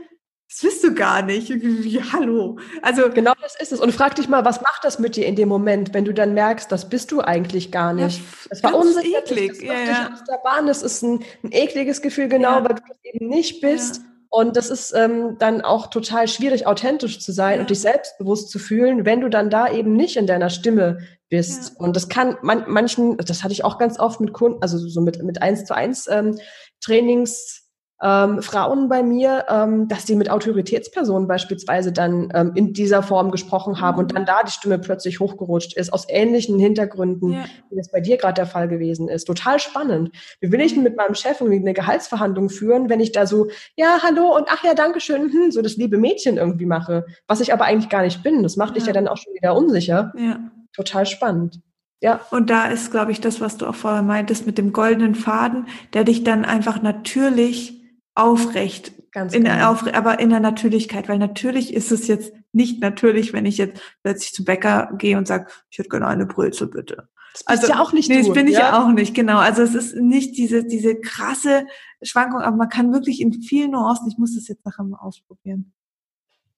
[0.56, 1.50] das wirst du gar nicht.
[1.50, 2.58] Wie, hallo.
[2.80, 3.80] Also genau das ist es.
[3.80, 6.32] Und frag dich mal, was macht das mit dir in dem Moment, wenn du dann
[6.32, 8.20] merkst, das bist du eigentlich gar nicht.
[8.20, 9.50] Ja, das war unsicher, eklig.
[9.50, 10.10] Das, ja, ja.
[10.14, 10.66] aus der Bahn.
[10.66, 12.64] Das ist ein, ein ekliges Gefühl, genau, ja.
[12.64, 13.96] weil du das eben nicht bist.
[13.96, 14.02] Ja.
[14.30, 17.60] Und das ist ähm, dann auch total schwierig, authentisch zu sein ja.
[17.60, 21.74] und dich selbstbewusst zu fühlen, wenn du dann da eben nicht in deiner Stimme bist.
[21.74, 21.84] Ja.
[21.84, 25.02] Und das kann man, manchen, das hatte ich auch ganz oft mit Kunden, also so
[25.02, 26.38] mit, mit eins zu eins ähm,
[26.80, 27.65] Trainings
[28.02, 33.30] ähm, Frauen bei mir, ähm, dass die mit Autoritätspersonen beispielsweise dann ähm, in dieser Form
[33.30, 34.00] gesprochen haben mhm.
[34.00, 37.44] und dann da die Stimme plötzlich hochgerutscht ist, aus ähnlichen Hintergründen, ja.
[37.70, 39.24] wie das bei dir gerade der Fall gewesen ist.
[39.24, 40.10] Total spannend.
[40.40, 43.48] Wie will ich denn mit meinem Chef irgendwie eine Gehaltsverhandlung führen, wenn ich da so,
[43.76, 47.40] ja, hallo und ach ja, danke schön, hm, so das liebe Mädchen irgendwie mache, was
[47.40, 48.42] ich aber eigentlich gar nicht bin.
[48.42, 48.74] Das macht ja.
[48.74, 50.12] dich ja dann auch schon wieder unsicher.
[50.18, 50.38] Ja.
[50.74, 51.60] Total spannend.
[52.02, 52.20] Ja.
[52.30, 55.66] Und da ist, glaube ich, das, was du auch vorher meintest mit dem goldenen Faden,
[55.94, 57.75] der dich dann einfach natürlich
[58.16, 58.92] aufrecht.
[59.12, 59.70] Ganz in genau.
[59.70, 63.80] auf, aber in der Natürlichkeit, weil natürlich ist es jetzt nicht natürlich, wenn ich jetzt
[64.02, 67.08] plötzlich zum Bäcker gehe und sage, ich hätte gerne eine Brötzel, bitte.
[67.32, 68.52] Das bist also, ja auch nicht nee, du, das bin ja?
[68.52, 69.38] ich ja auch nicht, genau.
[69.38, 71.66] Also es ist nicht diese, diese krasse
[72.02, 75.72] Schwankung, aber man kann wirklich in vielen Nuancen, ich muss das jetzt nachher mal ausprobieren.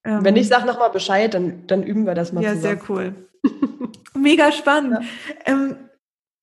[0.04, 2.74] Ähm, wenn ich sag nochmal Bescheid, dann, dann üben wir das mal ja, zusammen.
[2.76, 3.14] Ja, sehr cool.
[4.14, 4.98] Mega spannend.
[5.46, 5.52] Ja.
[5.52, 5.76] Ähm,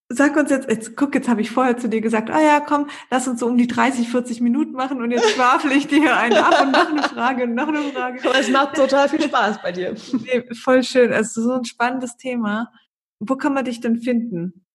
[0.10, 2.88] Sag uns jetzt, jetzt guck, jetzt habe ich vorher zu dir gesagt, ah ja, komm,
[3.10, 6.38] lass uns so um die 30, 40 Minuten machen und jetzt schwafel ich dir einen
[6.38, 8.20] ab und noch eine Frage und noch eine Frage.
[8.24, 9.96] Aber es macht total viel Spaß bei dir.
[10.14, 11.12] Nee, voll schön.
[11.12, 12.72] Also so ein spannendes Thema.
[13.20, 14.66] Wo kann man dich denn finden?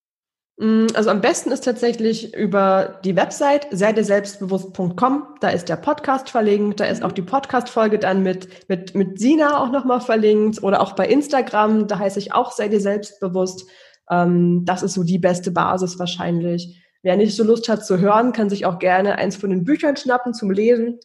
[0.60, 5.26] Mm, also am besten ist tatsächlich über die Website selbstbewusst.com.
[5.40, 9.58] Da ist der Podcast verlinkt, da ist auch die Podcast-Folge dann mit, mit, mit Sina
[9.58, 13.70] auch nochmal verlinkt oder auch bei Instagram, da heiße ich auch sei dir selbstbewusst.
[14.10, 16.82] Ähm, das ist so die beste Basis wahrscheinlich.
[17.02, 19.96] Wer nicht so Lust hat zu hören, kann sich auch gerne eins von den Büchern
[19.96, 20.98] schnappen zum Lesen.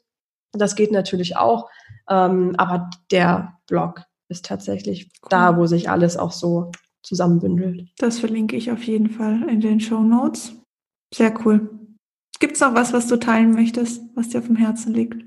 [0.52, 1.70] Das geht natürlich auch.
[2.10, 5.30] Ähm, aber der Blog ist tatsächlich cool.
[5.30, 6.72] da, wo sich alles auch so
[7.04, 7.90] zusammenbündelt.
[7.98, 10.54] Das verlinke ich auf jeden Fall in den Show Notes.
[11.14, 11.70] Sehr cool.
[12.40, 15.24] Gibt es noch was, was du teilen möchtest, was dir auf dem Herzen liegt?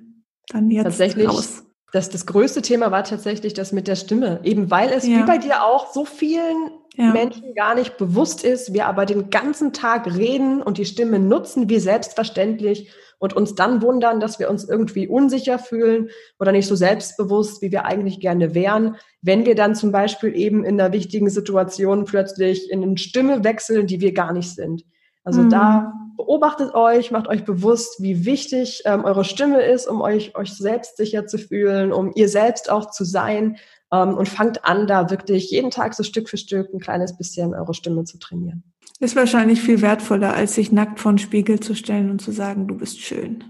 [0.49, 1.65] Dann jetzt tatsächlich, raus.
[1.93, 4.41] Das, das größte Thema war tatsächlich das mit der Stimme.
[4.45, 5.19] Eben weil es ja.
[5.19, 7.13] wie bei dir auch so vielen ja.
[7.13, 11.69] Menschen gar nicht bewusst ist, wir aber den ganzen Tag reden und die Stimme nutzen
[11.69, 16.75] wie selbstverständlich und uns dann wundern, dass wir uns irgendwie unsicher fühlen oder nicht so
[16.75, 21.31] selbstbewusst, wie wir eigentlich gerne wären, wenn wir dann zum Beispiel eben in einer wichtigen
[21.31, 24.85] Situation plötzlich in eine Stimme wechseln, die wir gar nicht sind.
[25.23, 25.51] Also mhm.
[25.51, 30.53] da beobachtet euch, macht euch bewusst, wie wichtig ähm, eure Stimme ist, um euch, euch
[30.53, 33.57] selbst sicher zu fühlen, um ihr selbst auch zu sein
[33.93, 37.55] ähm, und fangt an, da wirklich jeden Tag so Stück für Stück ein kleines bisschen
[37.55, 38.63] eure Stimme zu trainieren.
[39.01, 42.67] Ist wahrscheinlich viel wertvoller, als sich nackt vor den Spiegel zu stellen und zu sagen,
[42.67, 43.45] du bist schön.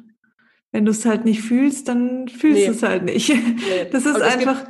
[0.72, 2.66] Wenn du es halt nicht fühlst, dann fühlst nee.
[2.66, 3.30] du es halt nicht.
[3.30, 3.86] Nee.
[3.91, 4.64] Das ist einfach.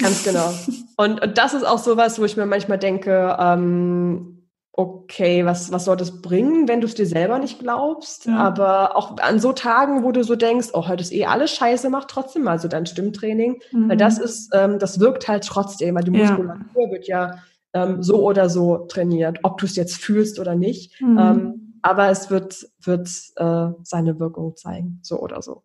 [0.00, 0.52] Ganz genau.
[0.98, 4.35] Und, und das ist auch sowas, wo ich mir manchmal denke, ähm,
[4.76, 8.26] okay, was, was soll das bringen, wenn du es dir selber nicht glaubst?
[8.26, 8.36] Ja.
[8.36, 11.88] Aber auch an so Tagen, wo du so denkst, oh, heute ist eh alles scheiße,
[11.88, 13.60] mach trotzdem mal so dein Stimmtraining.
[13.72, 13.88] Mhm.
[13.88, 16.90] Weil das ist, ähm, das wirkt halt trotzdem, weil die Muskulatur ja.
[16.90, 17.38] wird ja
[17.72, 21.00] ähm, so oder so trainiert, ob du es jetzt fühlst oder nicht.
[21.00, 21.18] Mhm.
[21.18, 25.62] Ähm, aber es wird, wird äh, seine Wirkung zeigen, so oder so.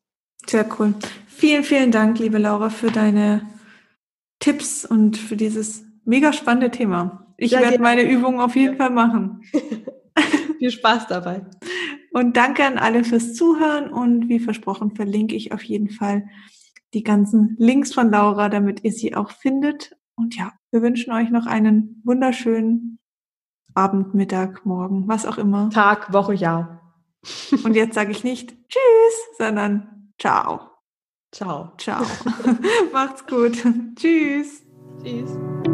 [0.47, 0.93] Sehr cool.
[1.27, 3.41] Vielen, vielen Dank, liebe Laura, für deine
[4.39, 7.27] Tipps und für dieses mega spannende Thema.
[7.41, 9.41] Ich werde meine Übungen auf jeden Fall machen.
[10.59, 11.45] Viel Spaß dabei.
[12.11, 16.27] Und danke an alle fürs Zuhören und wie versprochen verlinke ich auf jeden Fall
[16.93, 19.95] die ganzen Links von Laura, damit ihr sie auch findet.
[20.15, 22.99] Und ja, wir wünschen euch noch einen wunderschönen
[23.73, 25.69] Abend, Mittag, Morgen, was auch immer.
[25.69, 26.93] Tag, Woche, Jahr.
[27.63, 30.69] Und jetzt sage ich nicht Tschüss, sondern Ciao.
[31.31, 31.71] Ciao.
[31.79, 32.05] Ciao.
[32.93, 33.57] Macht's gut.
[33.95, 34.61] Tschüss.
[35.01, 35.70] Tschüss.